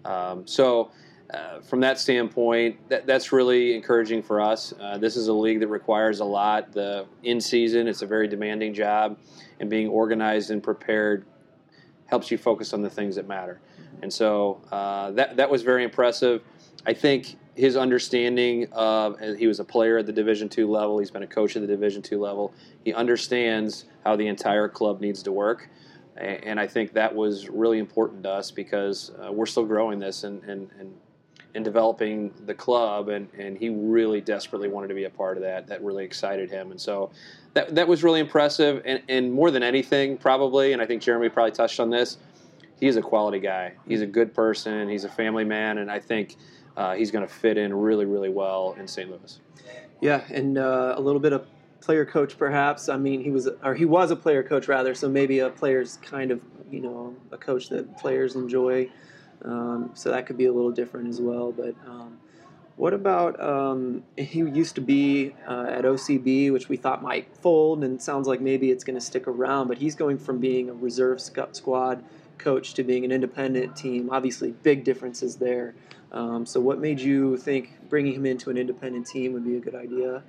Um, 0.06 0.46
so 0.46 0.92
uh, 1.34 1.60
from 1.60 1.80
that 1.80 1.98
standpoint, 1.98 2.88
that, 2.88 3.06
that's 3.06 3.32
really 3.32 3.74
encouraging 3.74 4.22
for 4.22 4.40
us. 4.40 4.72
Uh, 4.80 4.96
this 4.96 5.14
is 5.14 5.28
a 5.28 5.32
league 5.32 5.60
that 5.60 5.68
requires 5.68 6.20
a 6.20 6.24
lot. 6.24 6.72
The 6.72 7.04
in 7.22 7.38
season, 7.38 7.86
it's 7.86 8.00
a 8.00 8.06
very 8.06 8.28
demanding 8.28 8.72
job, 8.72 9.18
and 9.60 9.68
being 9.68 9.88
organized 9.88 10.50
and 10.50 10.62
prepared 10.62 11.26
helps 12.06 12.30
you 12.30 12.38
focus 12.38 12.72
on 12.72 12.80
the 12.80 12.90
things 12.90 13.16
that 13.16 13.28
matter. 13.28 13.60
And 14.02 14.12
so 14.12 14.62
uh, 14.72 15.10
that 15.12 15.36
that 15.36 15.50
was 15.50 15.62
very 15.62 15.84
impressive. 15.84 16.42
I 16.86 16.94
think 16.94 17.36
his 17.54 17.76
understanding 17.76 18.68
of 18.72 19.18
he 19.38 19.46
was 19.46 19.60
a 19.60 19.64
player 19.64 19.98
at 19.98 20.06
the 20.06 20.12
Division 20.12 20.48
two 20.48 20.70
level. 20.70 20.98
He's 20.98 21.10
been 21.10 21.22
a 21.22 21.26
coach 21.26 21.56
at 21.56 21.62
the 21.62 21.68
Division 21.68 22.02
two 22.02 22.20
level. 22.20 22.52
He 22.84 22.92
understands 22.92 23.86
how 24.04 24.16
the 24.16 24.26
entire 24.26 24.68
club 24.68 25.00
needs 25.00 25.22
to 25.24 25.32
work 25.32 25.68
and 26.20 26.60
I 26.60 26.66
think 26.66 26.92
that 26.92 27.14
was 27.14 27.48
really 27.48 27.78
important 27.78 28.22
to 28.24 28.30
us 28.30 28.50
because 28.50 29.10
uh, 29.24 29.32
we're 29.32 29.46
still 29.46 29.64
growing 29.64 29.98
this 29.98 30.24
and, 30.24 30.42
and, 30.44 30.68
and 30.78 30.94
in 31.54 31.62
developing 31.62 32.32
the 32.46 32.54
club, 32.54 33.08
and, 33.08 33.28
and 33.36 33.58
he 33.58 33.70
really 33.70 34.20
desperately 34.20 34.68
wanted 34.68 34.88
to 34.88 34.94
be 34.94 35.04
a 35.04 35.10
part 35.10 35.36
of 35.36 35.42
that. 35.42 35.66
That 35.66 35.82
really 35.82 36.04
excited 36.04 36.50
him, 36.50 36.70
and 36.70 36.80
so 36.80 37.10
that 37.54 37.74
that 37.74 37.88
was 37.88 38.04
really 38.04 38.20
impressive. 38.20 38.82
And, 38.84 39.02
and 39.08 39.32
more 39.32 39.50
than 39.50 39.62
anything, 39.62 40.16
probably, 40.16 40.72
and 40.72 40.82
I 40.82 40.86
think 40.86 41.02
Jeremy 41.02 41.28
probably 41.28 41.52
touched 41.52 41.80
on 41.80 41.90
this. 41.90 42.18
He's 42.78 42.96
a 42.96 43.02
quality 43.02 43.40
guy. 43.40 43.72
He's 43.88 44.00
a 44.00 44.06
good 44.06 44.32
person. 44.32 44.88
He's 44.88 45.04
a 45.04 45.08
family 45.08 45.44
man, 45.44 45.78
and 45.78 45.90
I 45.90 45.98
think 45.98 46.36
uh, 46.80 46.94
he's 46.94 47.10
going 47.10 47.26
to 47.26 47.32
fit 47.32 47.58
in 47.58 47.74
really, 47.74 48.06
really 48.06 48.30
well 48.30 48.74
in 48.78 48.88
St. 48.88 49.10
Louis. 49.10 49.38
Yeah, 50.00 50.24
and 50.30 50.56
uh, 50.56 50.94
a 50.96 51.00
little 51.00 51.20
bit 51.20 51.34
of 51.34 51.46
player 51.82 52.06
coach, 52.06 52.38
perhaps. 52.38 52.88
I 52.88 52.96
mean, 52.96 53.22
he 53.22 53.30
was, 53.30 53.50
or 53.62 53.74
he 53.74 53.84
was 53.84 54.10
a 54.10 54.16
player 54.16 54.42
coach 54.42 54.66
rather. 54.66 54.94
So 54.94 55.06
maybe 55.06 55.40
a 55.40 55.50
player's 55.50 55.98
kind 55.98 56.30
of, 56.30 56.40
you 56.70 56.80
know, 56.80 57.14
a 57.32 57.36
coach 57.36 57.68
that 57.68 57.98
players 57.98 58.34
enjoy. 58.34 58.88
Um, 59.44 59.90
so 59.92 60.10
that 60.10 60.24
could 60.24 60.38
be 60.38 60.46
a 60.46 60.52
little 60.54 60.70
different 60.70 61.08
as 61.08 61.20
well. 61.20 61.52
But 61.52 61.74
um, 61.86 62.18
what 62.76 62.94
about 62.94 63.38
um, 63.38 64.02
he 64.16 64.38
used 64.38 64.74
to 64.76 64.80
be 64.80 65.34
uh, 65.46 65.66
at 65.68 65.84
OCB, 65.84 66.50
which 66.50 66.70
we 66.70 66.78
thought 66.78 67.02
might 67.02 67.36
fold, 67.36 67.84
and 67.84 68.00
sounds 68.00 68.26
like 68.26 68.40
maybe 68.40 68.70
it's 68.70 68.84
going 68.84 68.98
to 68.98 69.04
stick 69.04 69.28
around. 69.28 69.68
But 69.68 69.76
he's 69.76 69.94
going 69.94 70.16
from 70.16 70.38
being 70.38 70.70
a 70.70 70.72
reserve 70.72 71.20
squad 71.20 72.02
coach 72.38 72.72
to 72.72 72.82
being 72.82 73.04
an 73.04 73.12
independent 73.12 73.76
team. 73.76 74.08
Obviously, 74.10 74.52
big 74.52 74.82
differences 74.82 75.36
there. 75.36 75.74
Um, 76.12 76.44
so, 76.44 76.60
what 76.60 76.78
made 76.80 77.00
you 77.00 77.36
think 77.36 77.88
bringing 77.88 78.14
him 78.14 78.26
into 78.26 78.50
an 78.50 78.56
independent 78.56 79.06
team 79.06 79.32
would 79.32 79.44
be 79.44 79.56
a 79.56 79.60
good 79.60 79.74
idea? 79.74 80.22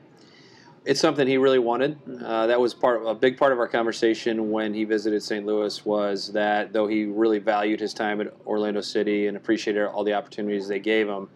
it's 0.86 1.00
something 1.00 1.28
he 1.28 1.38
really 1.38 1.60
wanted. 1.60 1.98
Uh, 2.24 2.48
that 2.48 2.60
was 2.60 2.74
part 2.74 3.06
a 3.06 3.13
big 3.13 3.38
part 3.38 3.52
of 3.52 3.60
our 3.60 3.67
conversation 3.67 4.50
when 4.52 4.74
he 4.74 4.84
visited 4.84 5.22
St. 5.22 5.46
Louis 5.46 5.86
was 5.86 6.32
that 6.34 6.74
though 6.74 6.88
he 6.88 7.06
really 7.06 7.39
valued 7.39 7.80
his 7.80 7.94
time 7.94 8.20
at 8.20 8.34
Orlando 8.46 8.82
City 8.82 9.28
and 9.28 9.38
appreciated 9.38 9.86
all 9.86 10.04
the 10.04 10.13
opportunities 10.13 10.67
they 10.67 10.80
gave 10.80 11.08
him, 11.08 11.30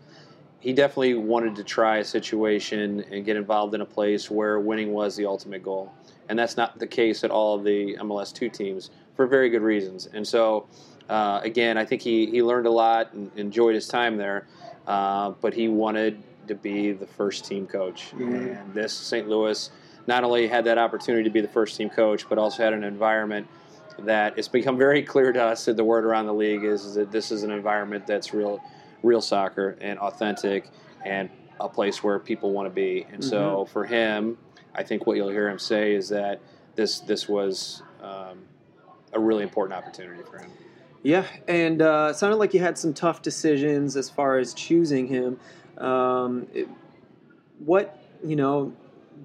he 0.60 0.74
definitely 0.74 1.14
wanted 1.14 1.56
to 1.58 1.64
try 1.64 1.98
a 1.98 2.04
situation 2.04 3.02
and 3.12 3.24
get 3.24 3.36
involved 3.38 3.76
in 3.76 3.82
a 3.82 3.86
place 3.86 4.32
where 4.32 4.60
winning 4.60 4.94
was 4.94 5.16
the 5.16 5.26
ultimate 5.26 5.62
goal. 5.62 5.94
And 6.28 6.40
that's 6.40 6.58
not 6.58 6.80
the 6.80 6.88
case 6.88 7.24
at 7.24 7.30
all 7.30 7.56
of 7.56 7.64
the 7.64 7.96
MLS 8.02 8.34
two 8.34 8.50
teams 8.50 8.90
for 9.16 9.28
very 9.28 9.50
good 9.50 9.62
reasons. 9.62 10.08
And 10.08 10.28
so, 10.28 10.68
uh, 11.10 11.42
again, 11.44 11.78
I 11.78 11.86
think 11.86 12.02
he, 12.02 12.26
he 12.28 12.42
learned 12.42 12.68
a 12.68 12.72
lot 12.72 13.14
and 13.14 13.32
enjoyed 13.36 13.76
his 13.76 13.88
time 13.88 14.18
there, 14.18 14.48
uh, 14.88 15.32
but 15.42 15.54
he 15.54 15.68
wanted 15.68 16.22
to 16.48 16.56
be 16.56 16.92
the 16.92 17.08
first 17.08 17.46
team 17.46 17.68
coach. 17.68 18.12
Mm-hmm. 18.12 18.36
And 18.36 18.74
this 18.74 18.94
St. 18.94 19.28
Louis 19.28 19.70
not 20.08 20.24
only 20.24 20.48
had 20.48 20.66
that 20.66 20.78
opportunity 20.78 21.24
to 21.24 21.30
be 21.30 21.42
the 21.42 21.48
first 21.48 21.78
team 21.78 21.90
coach, 21.90 22.28
but 22.30 22.38
also 22.38 22.64
had 22.64 22.74
an 22.74 22.84
environment 22.84 23.48
that 24.00 24.38
it's 24.38 24.48
become 24.48 24.78
very 24.78 25.02
clear 25.02 25.32
to 25.32 25.42
us 25.42 25.66
that 25.66 25.78
the 25.78 25.84
word 25.84 26.06
around 26.06 26.26
the 26.26 26.34
league 26.34 26.64
is, 26.64 26.86
is 26.86 26.96
that 26.96 27.12
this 27.12 27.32
is 27.32 27.44
an 27.44 27.52
environment 27.52 28.06
that's 28.06 28.34
real, 28.34 28.62
real 29.04 29.22
soccer 29.22 29.78
and 29.82 29.98
authentic 30.00 30.70
and 31.06 31.30
a 31.60 31.70
place 31.70 32.04
where 32.04 32.20
people 32.20 32.52
want 32.52 32.68
to 32.68 32.74
be. 32.74 33.04
And 33.04 33.22
mm-hmm. 33.22 33.30
so 33.30 33.66
for 33.66 33.86
him, 33.86 34.38
I 34.74 34.84
think 34.84 35.08
what 35.08 35.16
you'll 35.16 35.30
hear 35.30 35.50
him 35.50 35.60
say 35.60 35.94
is 35.94 36.10
that 36.10 36.42
this 36.76 37.00
this 37.00 37.30
was 37.30 37.82
um, 38.02 38.40
a 39.14 39.20
really 39.20 39.44
important 39.44 39.78
opportunity 39.78 40.22
for 40.24 40.40
him. 40.40 40.52
Yeah, 41.06 41.28
and 41.48 41.84
uh, 41.84 42.08
it 42.10 42.16
sounded 42.16 42.38
like 42.38 42.56
you 42.56 42.62
had 42.62 42.80
some 42.80 42.92
tough 42.92 43.22
decisions 43.22 43.96
as 43.96 44.10
far 44.10 44.40
as 44.40 44.56
choosing 44.56 45.06
him. 45.06 45.40
Um, 45.78 46.48
it, 46.52 46.68
what 47.60 48.02
you 48.24 48.36
know 48.36 48.74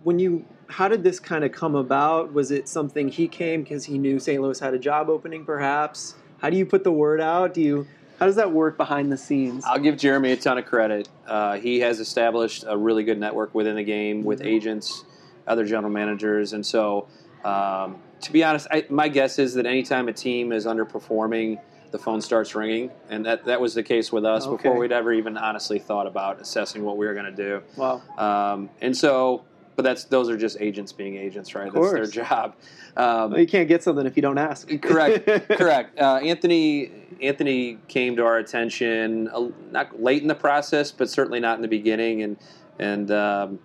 when 0.05 0.19
you 0.19 0.45
how 0.69 0.89
did 0.89 1.03
this 1.03 1.19
kind 1.19 1.43
of 1.43 1.53
come 1.53 1.75
about? 1.75 2.35
Was 2.35 2.51
it 2.51 2.69
something 2.69 3.09
he 3.09 3.27
came 3.27 3.63
because 3.63 3.87
he 3.87 3.97
knew 3.97 4.19
St. 4.21 4.43
Louis 4.43 4.61
had 4.61 4.75
a 4.75 4.79
job 4.79 5.09
opening, 5.09 5.47
perhaps? 5.47 6.17
How 6.43 6.51
do 6.51 6.59
you 6.59 6.67
put 6.67 6.85
the 6.85 6.93
word 6.93 7.19
out? 7.19 7.55
Do 7.55 7.63
you 7.63 7.87
how 8.19 8.27
does 8.27 8.37
that 8.37 8.53
work 8.53 8.77
behind 8.77 9.11
the 9.11 9.17
scenes? 9.17 9.65
I'll 9.65 9.79
give 9.79 9.97
Jeremy 9.97 10.33
a 10.33 10.37
ton 10.37 10.59
of 10.59 10.67
credit. 10.67 11.09
Uh, 11.27 11.57
he 11.57 11.81
has 11.81 11.99
established 11.99 12.63
a 12.69 12.77
really 12.77 13.05
good 13.05 13.19
network 13.19 13.55
within 13.55 13.77
the 13.77 13.85
game 13.85 14.23
with 14.23 14.41
mm-hmm. 14.41 14.49
agents, 14.49 15.07
other 15.47 15.65
general 15.65 15.91
managers, 15.91 16.53
and 16.53 16.67
so. 16.67 17.09
Um, 17.43 18.03
to 18.21 18.33
be 18.33 18.45
honest, 18.45 18.67
I, 18.71 18.85
my 18.91 19.09
guess 19.09 19.39
is 19.39 19.55
that 19.55 19.65
anytime 19.65 20.07
a 20.07 20.13
team 20.13 20.53
is 20.53 20.67
underperforming, 20.67 21.59
the 21.91 21.99
phone 21.99 22.21
starts 22.21 22.55
ringing, 22.55 22.91
and 23.09 23.25
that 23.27 23.45
that 23.45 23.61
was 23.61 23.75
the 23.75 23.83
case 23.83 24.13
with 24.13 24.25
us 24.25 24.47
okay. 24.47 24.57
before 24.57 24.79
we'd 24.79 24.93
ever 24.93 25.13
even 25.13 25.37
honestly 25.37 25.79
thought 25.79 26.07
about 26.07 26.41
assessing 26.41 26.85
what 26.85 26.97
we 26.97 27.07
were 27.07 27.15
going 27.15 27.27
to 27.27 27.33
do. 27.33 27.63
Wow. 27.77 28.03
Um, 28.17 28.71
and 28.81 28.97
so, 28.97 29.45
but 29.77 29.83
that's 29.83 30.05
those 30.05 30.29
are 30.29 30.37
just 30.37 30.61
agents 30.61 30.93
being 30.93 31.17
agents, 31.17 31.55
right? 31.55 31.73
That's 31.73 31.93
their 31.93 32.07
job. 32.07 32.55
Um, 32.97 33.33
well, 33.33 33.41
you 33.41 33.47
can't 33.47 33.69
get 33.69 33.83
something 33.83 34.07
if 34.07 34.17
you 34.17 34.23
don't 34.23 34.39
ask. 34.39 34.69
correct, 34.83 35.27
correct. 35.51 35.99
Uh, 35.99 36.17
Anthony 36.17 36.91
Anthony 37.21 37.79
came 37.89 38.17
to 38.17 38.25
our 38.25 38.39
attention 38.39 39.29
uh, 39.29 39.49
not 39.71 40.01
late 40.01 40.23
in 40.23 40.29
the 40.29 40.35
process, 40.35 40.93
but 40.93 41.09
certainly 41.09 41.41
not 41.41 41.57
in 41.57 41.63
the 41.63 41.69
beginning, 41.69 42.23
and 42.23 42.37
and 42.79 43.11
um, 43.11 43.59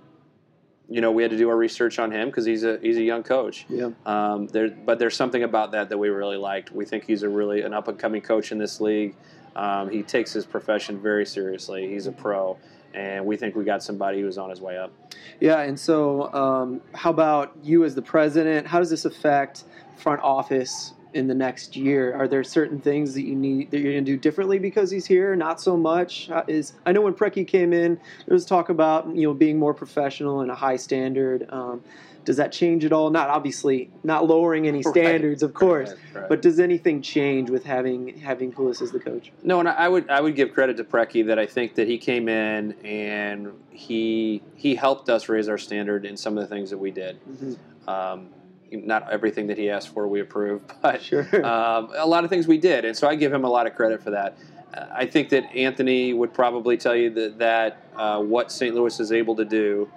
you 0.90 1.02
know, 1.02 1.12
we 1.12 1.24
had 1.24 1.32
to 1.32 1.38
do 1.38 1.50
our 1.50 1.58
research 1.58 2.00
on 2.00 2.12
him 2.12 2.30
because 2.30 2.46
he's 2.46 2.64
a 2.64 2.80
he's 2.82 2.98
a 2.98 3.04
young 3.04 3.24
coach. 3.24 3.66
Yeah. 3.70 3.90
Um, 4.06 4.48
there, 4.48 4.70
but 4.70 5.00
there's 5.00 5.16
something 5.16 5.44
about 5.44 5.72
that 5.72 5.90
that 5.90 5.98
we 5.98 6.10
really 6.10 6.38
liked. 6.38 6.72
We 6.72 6.86
think 6.86 7.06
he's 7.06 7.24
a 7.24 7.30
really 7.30 7.62
an 7.62 7.74
up 7.74 7.88
and 7.88 7.98
coming 7.98 8.22
coach 8.22 8.52
in 8.52 8.58
this 8.58 8.80
league. 8.80 9.16
Um, 9.56 9.90
he 9.90 10.04
takes 10.04 10.34
his 10.34 10.46
profession 10.46 11.00
very 11.02 11.26
seriously. 11.26 11.88
He's 11.88 12.08
a 12.08 12.12
pro, 12.12 12.58
and 12.94 13.26
we 13.26 13.38
think 13.38 13.56
we 13.56 13.64
got 13.64 13.82
somebody 13.84 14.22
who's 14.22 14.38
on 14.38 14.50
his 14.50 14.62
way 14.62 14.78
up. 14.78 14.92
Yeah, 15.40 15.62
and 15.62 15.80
so 15.80 16.34
um, 16.34 16.82
how 16.94 17.10
about 17.10 17.54
you 17.64 17.84
as 17.86 17.96
the 17.96 18.02
president? 18.02 18.68
How 18.68 18.80
does 18.80 18.90
this 18.90 19.06
affect 19.06 19.64
front 19.96 20.22
office 20.22 20.94
in 21.16 21.28
the 21.28 21.34
next 21.34 21.76
year? 21.76 22.14
Are 22.14 22.28
there 22.28 22.44
certain 22.44 22.80
things 22.80 23.14
that 23.14 23.24
you 23.24 23.36
need 23.36 23.72
that 23.72 23.80
you're 23.80 23.94
going 23.94 24.06
to 24.06 24.12
do 24.12 24.18
differently 24.18 24.60
because 24.60 24.92
he's 24.92 25.06
here? 25.06 25.36
Not 25.36 25.62
so 25.62 25.76
much. 25.78 26.30
Is 26.48 26.74
I 26.86 26.92
know 26.92 27.02
when 27.02 27.14
Preki 27.14 27.48
came 27.48 27.74
in, 27.74 27.96
there 28.28 28.34
was 28.34 28.46
talk 28.46 28.70
about 28.70 29.08
you 29.16 29.24
know 29.28 29.34
being 29.34 29.58
more 29.58 29.74
professional 29.74 30.42
and 30.42 30.52
a 30.52 30.56
high 30.56 30.76
standard. 30.76 31.48
Um, 31.50 31.82
does 32.26 32.38
that 32.38 32.52
change 32.52 32.84
at 32.84 32.92
all? 32.92 33.12
Not 33.12 33.30
obviously, 33.30 33.90
not 34.04 34.28
lowering 34.28 34.68
any 34.68 34.80
Right. 34.80 34.86
standards, 34.94 35.44
of 35.44 35.54
course. 35.54 35.90
Right, 35.90 36.22
right. 36.22 36.30
But 36.30 36.42
does 36.42 36.60
anything 36.60 37.02
change 37.04 37.52
with 37.52 37.64
having 37.64 38.18
having 38.18 38.52
Pulis 38.52 38.82
as 38.82 38.92
the 38.92 39.00
coach? 39.00 39.32
No, 39.44 39.60
and 39.60 39.70
I 39.70 39.88
would 39.88 40.10
I 40.10 40.20
would 40.22 40.36
give 40.36 40.52
credit 40.52 40.76
to 40.78 40.84
Preki 40.84 41.26
that 41.28 41.40
I 41.40 41.46
think 41.46 41.76
that 41.76 41.88
he 41.88 41.98
came 41.98 42.28
in 42.28 42.74
and 42.84 43.52
he 43.70 44.42
he 44.56 44.76
helped 44.76 45.08
us 45.10 45.30
raise 45.30 45.48
our 45.48 45.58
standard 45.60 46.04
in 46.06 46.18
some 46.18 46.38
of 46.38 46.42
the 46.48 46.54
things 46.54 46.72
that 46.72 46.78
we 46.80 46.92
did. 46.92 47.20
Mhm. 47.30 47.58
Um, 47.88 48.28
not 48.76 49.12
everything 49.12 49.48
that 49.48 49.58
he 49.58 49.70
asked 49.70 49.90
for 49.90 50.08
we 50.08 50.22
approved, 50.22 50.72
but 50.82 51.02
Sure. 51.02 51.24
um, 51.46 51.92
a 51.96 52.06
lot 52.08 52.24
of 52.24 52.30
things 52.30 52.48
we 52.48 52.58
did, 52.58 52.86
and 52.86 52.96
so 52.96 53.08
I 53.08 53.16
give 53.16 53.34
him 53.34 53.44
a 53.44 53.50
lot 53.50 53.68
of 53.68 53.76
credit 53.76 54.02
for 54.04 54.12
that. 54.12 54.38
Uh, 54.74 54.86
I 54.92 55.06
think 55.06 55.30
that 55.30 55.44
Anthony 55.56 56.14
would 56.14 56.34
probably 56.34 56.78
tell 56.78 56.96
you 56.96 57.10
that 57.12 57.38
that 57.40 57.86
uh, 57.96 58.22
what 58.22 58.52
St. 58.52 58.74
Louis 58.76 59.00
is 59.00 59.12
able 59.12 59.36
to 59.36 59.46
do 59.46 59.90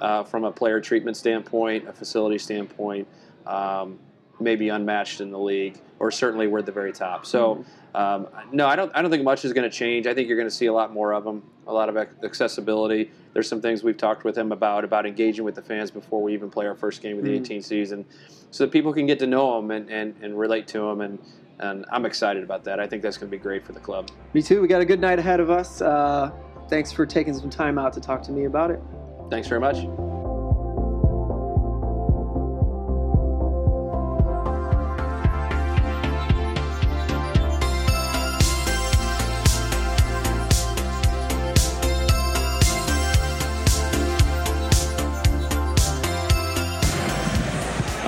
uh, 0.00 0.24
from 0.24 0.44
a 0.44 0.52
player 0.52 0.80
treatment 0.80 1.16
standpoint, 1.16 1.86
a 1.88 1.92
facility 1.92 2.38
standpoint, 2.38 3.06
um, 3.46 3.98
may 4.42 4.56
be 4.56 4.68
unmatched 4.68 5.20
in 5.20 5.30
the 5.30 5.38
league, 5.38 5.78
or 5.98 6.10
certainly 6.10 6.46
we're 6.46 6.58
at 6.60 6.66
the 6.66 6.72
very 6.72 6.92
top. 6.92 7.24
So. 7.26 7.64
Um, 7.94 8.26
no, 8.52 8.66
I 8.66 8.74
don't. 8.74 8.90
I 8.94 9.02
don't 9.02 9.10
think 9.10 9.22
much 9.22 9.44
is 9.44 9.52
going 9.52 9.70
to 9.70 9.76
change. 9.76 10.06
I 10.06 10.14
think 10.14 10.26
you're 10.26 10.38
going 10.38 10.48
to 10.48 10.54
see 10.54 10.64
a 10.64 10.72
lot 10.72 10.94
more 10.94 11.12
of 11.12 11.24
them, 11.24 11.42
a 11.66 11.72
lot 11.74 11.90
of 11.90 11.96
accessibility. 12.24 13.10
There's 13.34 13.46
some 13.46 13.60
things 13.60 13.82
we've 13.84 13.98
talked 13.98 14.24
with 14.24 14.36
him 14.36 14.50
about 14.50 14.82
about 14.84 15.04
engaging 15.04 15.44
with 15.44 15.54
the 15.56 15.60
fans 15.62 15.90
before 15.90 16.22
we 16.22 16.32
even 16.32 16.48
play 16.48 16.66
our 16.66 16.74
first 16.74 17.02
game 17.02 17.18
of 17.18 17.24
the 17.24 17.30
Mhm. 17.38 17.42
18th 17.42 17.64
season, 17.66 18.06
so 18.50 18.64
that 18.64 18.70
people 18.72 18.94
can 18.94 19.04
get 19.04 19.18
to 19.18 19.26
know 19.26 19.58
him 19.58 19.70
and, 19.70 19.90
and, 19.90 20.14
and 20.22 20.38
relate 20.38 20.66
to 20.68 20.88
him. 20.88 21.02
And, 21.02 21.18
and 21.58 21.84
I'm 21.92 22.06
excited 22.06 22.42
about 22.42 22.64
that. 22.64 22.80
I 22.80 22.86
think 22.86 23.02
that's 23.02 23.18
going 23.18 23.30
to 23.30 23.36
be 23.36 23.42
great 23.42 23.62
for 23.62 23.72
the 23.72 23.80
club. 23.80 24.08
Me 24.32 24.40
too. 24.40 24.62
We 24.62 24.68
got 24.68 24.80
a 24.80 24.86
good 24.86 25.00
night 25.00 25.18
ahead 25.18 25.40
of 25.40 25.50
us. 25.50 25.82
Uh, 25.82 26.30
thanks 26.70 26.92
for 26.92 27.04
taking 27.04 27.34
some 27.34 27.50
time 27.50 27.78
out 27.78 27.92
to 27.92 28.00
talk 28.00 28.22
to 28.22 28.32
me 28.32 28.44
about 28.46 28.70
it. 28.70 28.80
Thanks 29.28 29.48
very 29.48 29.60
much. 29.60 30.11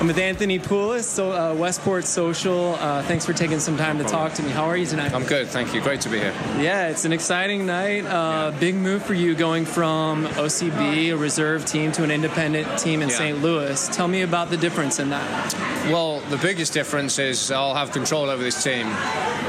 I'm 0.05 0.09
with 0.09 0.19
Anthony 0.19 0.59
Pulis, 0.59 1.01
so 1.05 1.31
uh, 1.31 1.55
Westport 1.55 2.05
Social. 2.05 2.75
Uh, 2.75 3.01
thanks 3.01 3.25
for 3.25 3.33
taking 3.33 3.59
some 3.59 3.75
time 3.75 3.97
to 3.97 4.03
talk 4.03 4.33
to 4.33 4.43
me. 4.43 4.51
How 4.51 4.65
are 4.65 4.77
you 4.77 4.85
tonight? 4.85 5.11
I'm 5.15 5.23
good, 5.23 5.47
thank 5.47 5.73
you. 5.73 5.81
Great 5.81 5.99
to 6.01 6.09
be 6.09 6.19
here. 6.19 6.31
yeah, 6.59 6.89
it's 6.89 7.05
an 7.05 7.11
exciting 7.11 7.65
night. 7.65 8.05
Uh, 8.05 8.51
Big 8.59 8.75
move 8.75 9.01
for 9.03 9.15
you 9.15 9.33
going 9.33 9.65
from 9.65 10.27
OCB, 10.27 11.11
a 11.11 11.17
reserve 11.17 11.65
team, 11.65 11.91
to 11.93 12.03
an 12.03 12.11
independent 12.11 12.77
team 12.77 13.01
in 13.01 13.09
Yeah. 13.09 13.15
St. 13.15 13.41
Louis. 13.41 13.87
Tell 13.95 14.07
me 14.07 14.21
about 14.21 14.51
the 14.51 14.57
difference 14.57 14.99
in 14.99 15.09
that. 15.09 15.53
Well, 15.91 16.19
the 16.29 16.37
biggest 16.37 16.71
difference 16.71 17.17
is 17.17 17.49
I'll 17.49 17.73
have 17.73 17.91
control 17.91 18.29
over 18.29 18.43
this 18.43 18.63
team. 18.63 18.85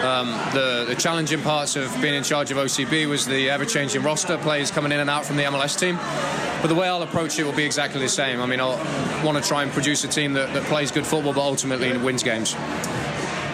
Um, 0.03 0.29
the, 0.55 0.87
the 0.88 0.97
challenging 0.99 1.42
parts 1.42 1.77
of 1.77 1.92
being 2.01 2.14
in 2.14 2.23
charge 2.23 2.51
of 2.51 2.57
OCB 2.57 3.07
was 3.11 3.27
the 3.27 3.51
ever-changing 3.51 4.03
roster, 4.03 4.38
players 4.38 4.71
coming 4.71 4.90
in 4.92 5.01
and 5.01 5.11
out 5.11 5.27
from 5.27 5.37
the 5.37 5.42
MLS 5.42 5.79
team. 5.79 5.99
But 6.62 6.69
the 6.69 6.75
way 6.75 6.88
I'll 6.88 7.03
approach 7.03 7.38
it 7.38 7.45
will 7.45 7.53
be 7.53 7.64
exactly 7.64 8.01
the 8.01 8.09
same. 8.09 8.40
I 8.40 8.47
mean, 8.47 8.61
I'll 8.61 8.79
want 9.25 9.40
to 9.42 9.47
try 9.47 9.62
and 9.62 9.71
produce 9.71 10.05
a 10.05 10.09
team 10.09 10.33
that, 10.33 10.46
that 10.53 10.65
plays 10.65 10.91
good 10.91 11.07
football, 11.07 11.33
but 11.33 11.41
ultimately 11.41 11.97
wins 11.97 12.23
games. 12.23 12.55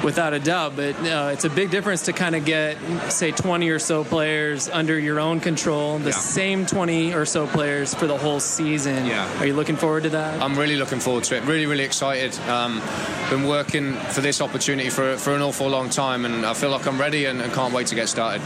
Without 0.03 0.35
a 0.35 0.41
doubt, 0.41 0.75
but 0.75 0.97
uh, 1.07 1.31
it's 1.33 1.45
a 1.45 1.51
big 1.51 1.71
difference 1.71 2.03
to 2.03 2.13
kind 2.13 2.35
of 2.35 2.45
get, 2.45 2.77
say, 3.09 3.31
20 3.31 3.69
or 3.71 3.79
so 3.79 4.03
players 4.03 4.69
under 4.69 4.99
your 4.99 5.21
own 5.21 5.39
control, 5.39 5.99
the 5.99 6.07
Yeah. 6.11 6.17
same 6.17 6.67
20 6.67 7.15
or 7.15 7.25
so 7.25 7.47
players 7.47 7.95
for 7.95 8.09
the 8.09 8.19
whole 8.19 8.41
season. 8.41 9.07
Yeah. 9.07 9.29
Are 9.41 9.47
you 9.47 9.55
looking 9.55 9.77
forward 9.77 10.03
to 10.03 10.09
that? 10.11 10.43
I'm 10.43 10.59
really 10.59 10.75
looking 10.75 10.99
forward 10.99 11.23
to 11.25 11.37
it. 11.37 11.45
Really, 11.45 11.67
really 11.67 11.85
excited. 11.85 12.37
Um, 12.49 12.83
been 13.31 13.47
working 13.47 13.95
for 13.95 14.21
this 14.23 14.41
opportunity 14.41 14.91
for, 14.91 15.17
for 15.19 15.37
an 15.37 15.41
awful 15.43 15.69
long 15.69 15.89
time, 15.89 16.25
and 16.25 16.45
I 16.45 16.55
feel 16.55 16.71
like 16.71 16.85
I'm 16.89 17.01
ready 17.01 17.27
and, 17.27 17.41
and 17.41 17.53
can't 17.53 17.73
wait 17.73 17.87
to 17.89 17.95
get 17.95 18.09
started. 18.09 18.43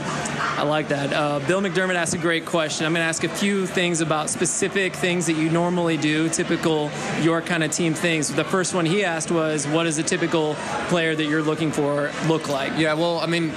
I 0.59 0.63
like 0.63 0.89
that. 0.89 1.11
Uh, 1.15 1.39
Bill 1.47 1.63
McDermott 1.63 1.95
asked 1.95 2.13
a 2.15 2.19
great 2.19 2.45
question. 2.45 2.85
I'm 2.85 2.93
going 2.93 3.03
to 3.03 3.09
ask 3.09 3.25
a 3.25 3.29
few 3.31 3.67
things 3.67 4.03
about 4.03 4.29
specific 4.29 4.95
things 4.95 5.25
that 5.27 5.37
you 5.37 5.49
normally 5.49 5.97
do, 5.97 6.29
typical 6.29 6.91
your 7.23 7.41
kind 7.41 7.65
of 7.65 7.71
team 7.71 7.95
things. 7.95 8.29
The 8.35 8.45
first 8.45 8.75
one 8.75 8.85
he 8.85 9.05
asked 9.05 9.31
was, 9.31 9.67
what 9.67 9.87
is 9.87 9.97
a 9.97 10.03
typical 10.03 10.55
player 10.89 11.15
that 11.17 11.25
you're 11.25 11.46
looking 11.47 11.73
for 11.73 12.11
look 12.27 12.49
like?" 12.49 12.73
Yeah, 12.77 12.95
well, 12.95 13.21
I 13.21 13.27
mean, 13.27 13.53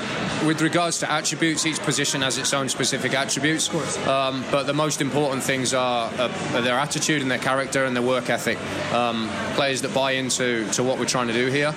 with 0.45 0.61
regards 0.61 0.99
to 0.99 1.11
attributes, 1.11 1.65
each 1.65 1.79
position 1.79 2.21
has 2.21 2.37
its 2.37 2.53
own 2.53 2.69
specific 2.69 3.13
attributes. 3.13 3.67
Of 3.67 3.73
course. 3.73 4.07
Um, 4.07 4.45
but 4.51 4.63
the 4.63 4.73
most 4.73 5.01
important 5.01 5.43
things 5.43 5.73
are, 5.73 6.11
uh, 6.17 6.55
are 6.55 6.61
their 6.61 6.79
attitude 6.79 7.21
and 7.21 7.29
their 7.29 7.39
character 7.39 7.85
and 7.85 7.95
their 7.95 8.03
work 8.03 8.29
ethic. 8.29 8.57
Um, 8.93 9.29
players 9.55 9.81
that 9.81 9.93
buy 9.93 10.11
into 10.11 10.69
to 10.71 10.83
what 10.83 10.99
we're 10.99 11.05
trying 11.05 11.27
to 11.27 11.33
do 11.33 11.47
here. 11.47 11.73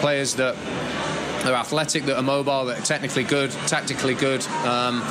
Players 0.00 0.34
that 0.36 0.56
are 1.44 1.54
athletic, 1.54 2.04
that 2.04 2.16
are 2.16 2.22
mobile, 2.22 2.64
that 2.66 2.78
are 2.78 2.82
technically 2.82 3.24
good, 3.24 3.50
tactically 3.66 4.14
good, 4.14 4.44
um, 4.64 5.02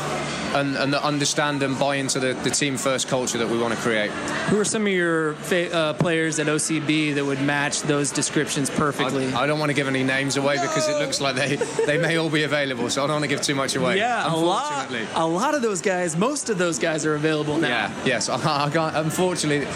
and, 0.55 0.75
and 0.77 0.95
understand 0.95 1.61
and 1.63 1.77
buy 1.77 1.95
into 1.95 2.19
the, 2.19 2.33
the 2.43 2.49
team 2.49 2.77
first 2.77 3.07
culture 3.07 3.37
that 3.37 3.47
we 3.49 3.57
want 3.57 3.73
to 3.73 3.79
create. 3.79 4.09
Who 4.49 4.59
are 4.59 4.65
some 4.65 4.83
of 4.87 4.93
your 4.93 5.33
fa- 5.35 5.73
uh, 5.73 5.93
players 5.93 6.39
at 6.39 6.47
OCB 6.47 7.13
that 7.15 7.25
would 7.25 7.41
match 7.41 7.81
those 7.83 8.11
descriptions 8.11 8.69
perfectly? 8.69 9.27
I, 9.33 9.43
I 9.43 9.47
don't 9.47 9.59
want 9.59 9.69
to 9.69 9.73
give 9.75 9.87
any 9.87 10.03
names 10.03 10.37
away 10.37 10.55
because 10.55 10.87
it 10.87 10.97
looks 10.97 11.19
like 11.21 11.35
they, 11.35 11.57
they 11.85 11.97
may 11.97 12.17
all 12.17 12.29
be 12.29 12.43
available, 12.43 12.89
so 12.89 13.03
I 13.03 13.07
don't 13.07 13.15
want 13.15 13.23
to 13.25 13.29
give 13.29 13.41
too 13.41 13.55
much 13.55 13.75
away. 13.75 13.97
yeah, 13.97 14.33
a 14.33 14.35
lot. 14.35 14.89
A 15.15 15.27
lot 15.27 15.53
of 15.55 15.61
those 15.61 15.81
guys, 15.81 16.15
most 16.17 16.49
of 16.49 16.57
those 16.57 16.79
guys 16.79 17.05
are 17.05 17.15
available 17.15 17.57
now. 17.57 17.67
Yeah, 17.67 18.03
yes. 18.05 18.29
I, 18.29 18.65
I 18.65 18.69
can't, 18.69 18.95
unfortunately, 18.95 19.67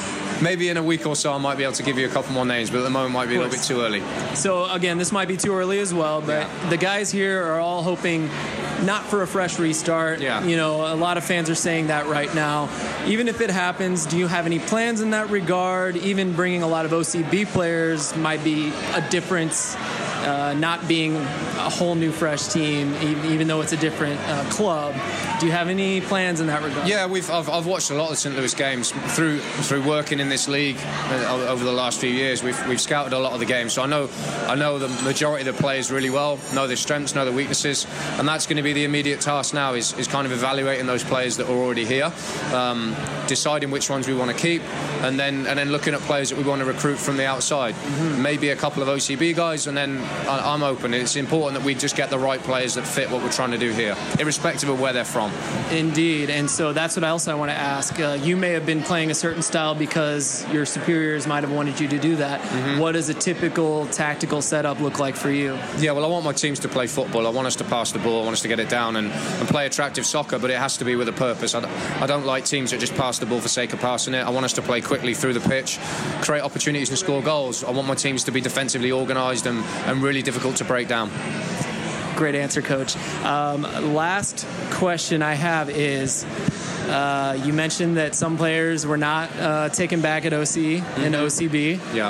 maybe 0.41 0.69
in 0.69 0.77
a 0.77 0.83
week 0.83 1.05
or 1.05 1.15
so 1.15 1.33
I 1.33 1.37
might 1.37 1.57
be 1.57 1.63
able 1.63 1.73
to 1.73 1.83
give 1.83 1.97
you 1.97 2.05
a 2.07 2.09
couple 2.09 2.31
more 2.33 2.45
names, 2.45 2.69
but 2.69 2.77
at 2.79 2.83
the 2.83 2.89
moment 2.89 3.13
might 3.13 3.27
be 3.27 3.35
a 3.35 3.39
little 3.39 3.51
bit 3.51 3.61
too 3.63 3.81
early. 3.81 4.01
So 4.35 4.69
again, 4.71 4.97
this 4.97 5.11
might 5.11 5.27
be 5.27 5.35
too 5.37 5.53
early 5.53 5.79
as 5.79 5.93
well, 5.93 6.21
but 6.21 6.47
Yeah. 6.47 6.69
the 6.69 6.77
guys 6.77 7.11
here 7.11 7.43
are 7.45 7.59
all 7.59 7.83
hoping 7.83 8.29
not 8.85 9.03
for 9.05 9.21
a 9.23 9.27
fresh 9.27 9.59
restart. 9.59 10.21
Yeah. 10.21 10.41
You 10.45 10.55
know, 10.55 10.68
a 10.75 10.95
lot 10.95 11.17
of 11.17 11.23
fans 11.23 11.49
are 11.49 11.55
saying 11.55 11.87
that 11.87 12.07
right 12.07 12.33
now. 12.33 12.69
Even 13.05 13.27
if 13.27 13.41
it 13.41 13.49
happens, 13.49 14.05
do 14.05 14.17
you 14.17 14.27
have 14.27 14.45
any 14.45 14.59
plans 14.59 15.01
in 15.01 15.11
that 15.11 15.29
regard? 15.29 15.97
Even 15.97 16.33
bringing 16.33 16.63
a 16.63 16.67
lot 16.67 16.85
of 16.85 16.91
OCB 16.91 17.47
players 17.47 18.15
might 18.15 18.43
be 18.43 18.71
a 18.93 19.01
difference. 19.09 19.75
Uh, 20.19 20.53
not 20.57 20.85
being 20.87 21.15
a 21.15 21.69
whole 21.69 21.95
new 21.95 22.11
fresh 22.11 22.47
team, 22.47 22.93
even 23.01 23.47
though 23.47 23.61
it's 23.61 23.73
a 23.73 23.77
different 23.77 24.19
uh, 24.21 24.43
club. 24.49 24.93
Do 25.39 25.45
you 25.45 25.51
have 25.53 25.69
any 25.69 26.01
plans 26.01 26.41
in 26.41 26.47
that 26.47 26.61
regard? 26.61 26.87
Yeah, 26.87 27.05
we've 27.05 27.29
I've, 27.29 27.49
I've 27.49 27.65
watched 27.65 27.91
a 27.91 27.95
lot 27.95 28.11
of 28.11 28.17
St. 28.17 28.35
Louis 28.35 28.53
games 28.53 28.91
through 29.15 29.39
through 29.39 29.83
working 29.83 30.19
in 30.19 30.27
this 30.27 30.47
league 30.49 30.77
uh, 30.77 31.47
over 31.49 31.63
the 31.63 31.71
last 31.71 31.99
few 31.99 32.09
years. 32.09 32.43
We've 32.43 32.67
we've 32.67 32.81
scouted 32.81 33.13
a 33.13 33.19
lot 33.19 33.33
of 33.33 33.39
the 33.39 33.45
games, 33.45 33.73
so 33.73 33.81
I 33.81 33.85
know 33.85 34.09
I 34.47 34.55
know 34.55 34.77
the 34.77 34.89
majority 35.03 35.47
of 35.47 35.55
the 35.55 35.61
players 35.61 35.91
really 35.91 36.09
well, 36.09 36.37
know 36.53 36.67
their 36.67 36.75
strengths, 36.75 37.15
know 37.15 37.23
their 37.23 37.33
weaknesses, 37.33 37.87
and 38.17 38.27
that's 38.27 38.45
going 38.45 38.57
to 38.57 38.63
be 38.63 38.73
the 38.73 38.83
immediate 38.83 39.21
task 39.21 39.53
now 39.53 39.73
is, 39.73 39.93
is 39.97 40.07
kind 40.07 40.25
of 40.25 40.33
evaluating 40.33 40.85
those 40.85 41.03
players 41.03 41.37
that 41.37 41.47
are 41.47 41.55
already 41.55 41.85
here, 41.85 42.11
um, 42.53 42.95
deciding 43.27 43.71
which 43.71 43.89
ones 43.89 44.07
we 44.07 44.13
want 44.13 44.31
to 44.31 44.37
keep, 44.37 44.61
and 45.03 45.17
then 45.17 45.47
and 45.47 45.57
then 45.57 45.71
looking 45.71 45.93
at 45.93 46.01
players 46.01 46.29
that 46.29 46.37
we 46.37 46.43
want 46.43 46.59
to 46.59 46.65
recruit 46.65 46.97
from 46.97 47.15
the 47.15 47.25
outside. 47.25 47.75
Maybe 48.17 48.49
a 48.49 48.55
couple 48.55 48.83
of 48.83 48.89
OCB 48.89 49.35
guys, 49.35 49.67
and 49.67 49.77
then 49.77 49.99
I'm 50.27 50.63
open. 50.63 50.93
It's 50.93 51.15
important 51.15 51.59
that 51.59 51.65
we 51.65 51.73
just 51.73 51.95
get 51.95 52.09
the 52.09 52.19
right 52.19 52.39
players 52.39 52.75
that 52.75 52.85
fit 52.85 53.09
what 53.09 53.23
we're 53.23 53.31
trying 53.31 53.51
to 53.51 53.57
do 53.57 53.71
here, 53.71 53.95
irrespective 54.19 54.69
of 54.69 54.79
where 54.79 54.93
they're 54.93 55.05
from. 55.05 55.31
Indeed, 55.71 56.29
and 56.29 56.49
so 56.49 56.73
that's 56.73 56.95
what 56.95 57.03
else 57.03 57.27
I 57.27 57.33
want 57.33 57.51
to 57.51 57.57
ask. 57.57 57.99
Uh, 57.99 58.17
you 58.21 58.37
may 58.37 58.51
have 58.51 58.65
been 58.65 58.83
playing 58.83 59.11
a 59.11 59.15
certain 59.15 59.41
style 59.41 59.73
because 59.73 60.47
your 60.51 60.65
superiors 60.65 61.25
might 61.25 61.43
have 61.43 61.51
wanted 61.51 61.79
you 61.79 61.87
to 61.87 61.99
do 61.99 62.15
that. 62.17 62.41
Mm-hmm. 62.41 62.79
What 62.79 62.91
does 62.91 63.09
a 63.09 63.13
typical 63.13 63.87
tactical 63.87 64.41
setup 64.41 64.79
look 64.79 64.99
like 64.99 65.15
for 65.15 65.31
you? 65.31 65.57
Yeah, 65.77 65.91
well, 65.91 66.05
I 66.05 66.07
want 66.07 66.25
my 66.25 66.33
teams 66.33 66.59
to 66.59 66.69
play 66.69 66.87
football. 66.87 67.25
I 67.25 67.29
want 67.29 67.47
us 67.47 67.55
to 67.57 67.63
pass 67.63 67.91
the 67.91 67.99
ball. 67.99 68.21
I 68.21 68.23
want 68.23 68.33
us 68.33 68.41
to 68.41 68.47
get 68.47 68.59
it 68.59 68.69
down 68.69 68.95
and, 68.97 69.11
and 69.11 69.47
play 69.47 69.65
attractive 69.65 70.05
soccer, 70.05 70.37
but 70.37 70.51
it 70.51 70.57
has 70.57 70.77
to 70.77 70.85
be 70.85 70.95
with 70.95 71.07
a 71.07 71.13
purpose. 71.13 71.55
I 71.55 71.61
don't, 71.61 72.07
don't 72.09 72.25
like 72.25 72.43
teams 72.43 72.71
that 72.71 72.79
just 72.79 72.95
pass 72.95 73.19
the 73.19 73.25
ball 73.25 73.39
for 73.39 73.47
sake 73.47 73.71
of 73.71 73.79
passing 73.79 74.13
it. 74.13 74.25
I 74.25 74.29
want 74.29 74.43
us 74.45 74.53
to 74.53 74.61
play 74.61 74.81
quickly 74.81 75.13
through 75.13 75.33
the 75.33 75.47
pitch, 75.47 75.79
create 76.21 76.41
opportunities 76.41 76.89
and 76.89 76.97
score 76.97 77.21
goals. 77.21 77.63
I 77.63 77.71
want 77.71 77.87
my 77.87 77.95
teams 77.95 78.23
to 78.25 78.31
be 78.31 78.41
defensively 78.41 78.91
organised 78.91 79.45
and, 79.45 79.59
and 79.85 79.98
really 80.01 80.21
difficult 80.21 80.57
to 80.57 80.65
break 80.65 80.87
down. 80.87 81.09
Great 82.15 82.35
answer, 82.35 82.61
Coach. 82.61 82.97
Um, 83.23 83.61
last 83.93 84.45
question 84.71 85.21
I 85.21 85.33
have 85.35 85.69
is. 85.69 86.25
Uh, 86.89 87.39
you 87.45 87.53
mentioned 87.53 87.97
that 87.97 88.15
some 88.15 88.35
players 88.35 88.83
were 88.83 88.97
not 88.97 89.29
uh, 89.37 89.69
taken 89.69 90.01
back 90.01 90.25
at 90.25 90.33
OC 90.33 90.57
and 90.97 91.13
OCB. 91.13 91.79
Yeah. 91.93 92.09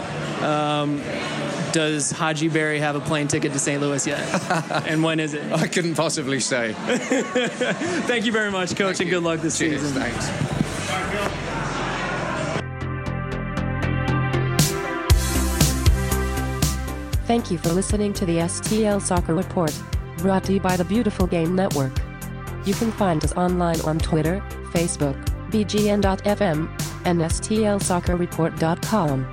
does 1.74 2.12
Hadji 2.12 2.48
Barry 2.48 2.80
have 2.80 2.96
a 2.96 3.02
plane 3.02 3.28
ticket 3.28 3.52
to 3.52 3.60
St. 3.60 3.82
Louis 3.82 4.08
yet? 4.08 4.22
and 4.88 5.04
when 5.04 5.20
is 5.20 5.34
it? 5.34 5.52
I 5.52 5.68
couldn't 5.68 5.96
possibly 5.96 6.40
say. 6.40 6.74
Thank 8.08 8.26
you 8.26 8.32
very 8.32 8.52
much, 8.52 8.70
Coach, 8.70 8.98
Thank 8.98 9.00
and 9.02 9.10
you. 9.10 9.16
good 9.16 9.24
luck 9.24 9.42
this 9.42 9.58
Cheers, 9.58 9.82
season. 9.82 10.02
Thanks. 10.02 10.59
Thank 17.30 17.52
you 17.52 17.60
for 17.60 17.70
listening 17.70 18.12
to 18.14 18.26
the 18.26 18.38
STL 18.38 19.00
Soccer 19.00 19.36
Report, 19.36 19.72
brought 20.18 20.46
to 20.46 20.54
you 20.54 20.60
by 20.60 20.76
the 20.76 20.84
Beautiful 20.84 21.28
Game 21.28 21.56
Network. 21.56 21.96
You 22.66 22.74
can 22.74 22.92
find 22.92 23.24
us 23.24 23.34
online 23.34 23.80
on 23.82 24.00
Twitter, 24.00 24.44
Facebook, 24.74 25.14
bgn.fm, 25.52 26.68
and 27.06 27.22
stlsoccerreport.com. 27.22 29.32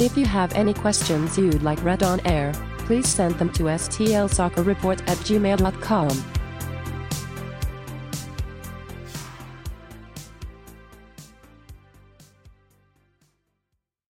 If 0.00 0.16
you 0.16 0.24
have 0.24 0.54
any 0.54 0.72
questions 0.72 1.36
you'd 1.36 1.62
like 1.62 1.84
read 1.84 2.02
on 2.02 2.22
air, 2.24 2.54
please 2.78 3.06
send 3.06 3.34
them 3.34 3.52
to 3.52 3.64
stlsoccerreport 3.64 5.06
at 5.06 5.18
gmail.com. 5.18 6.33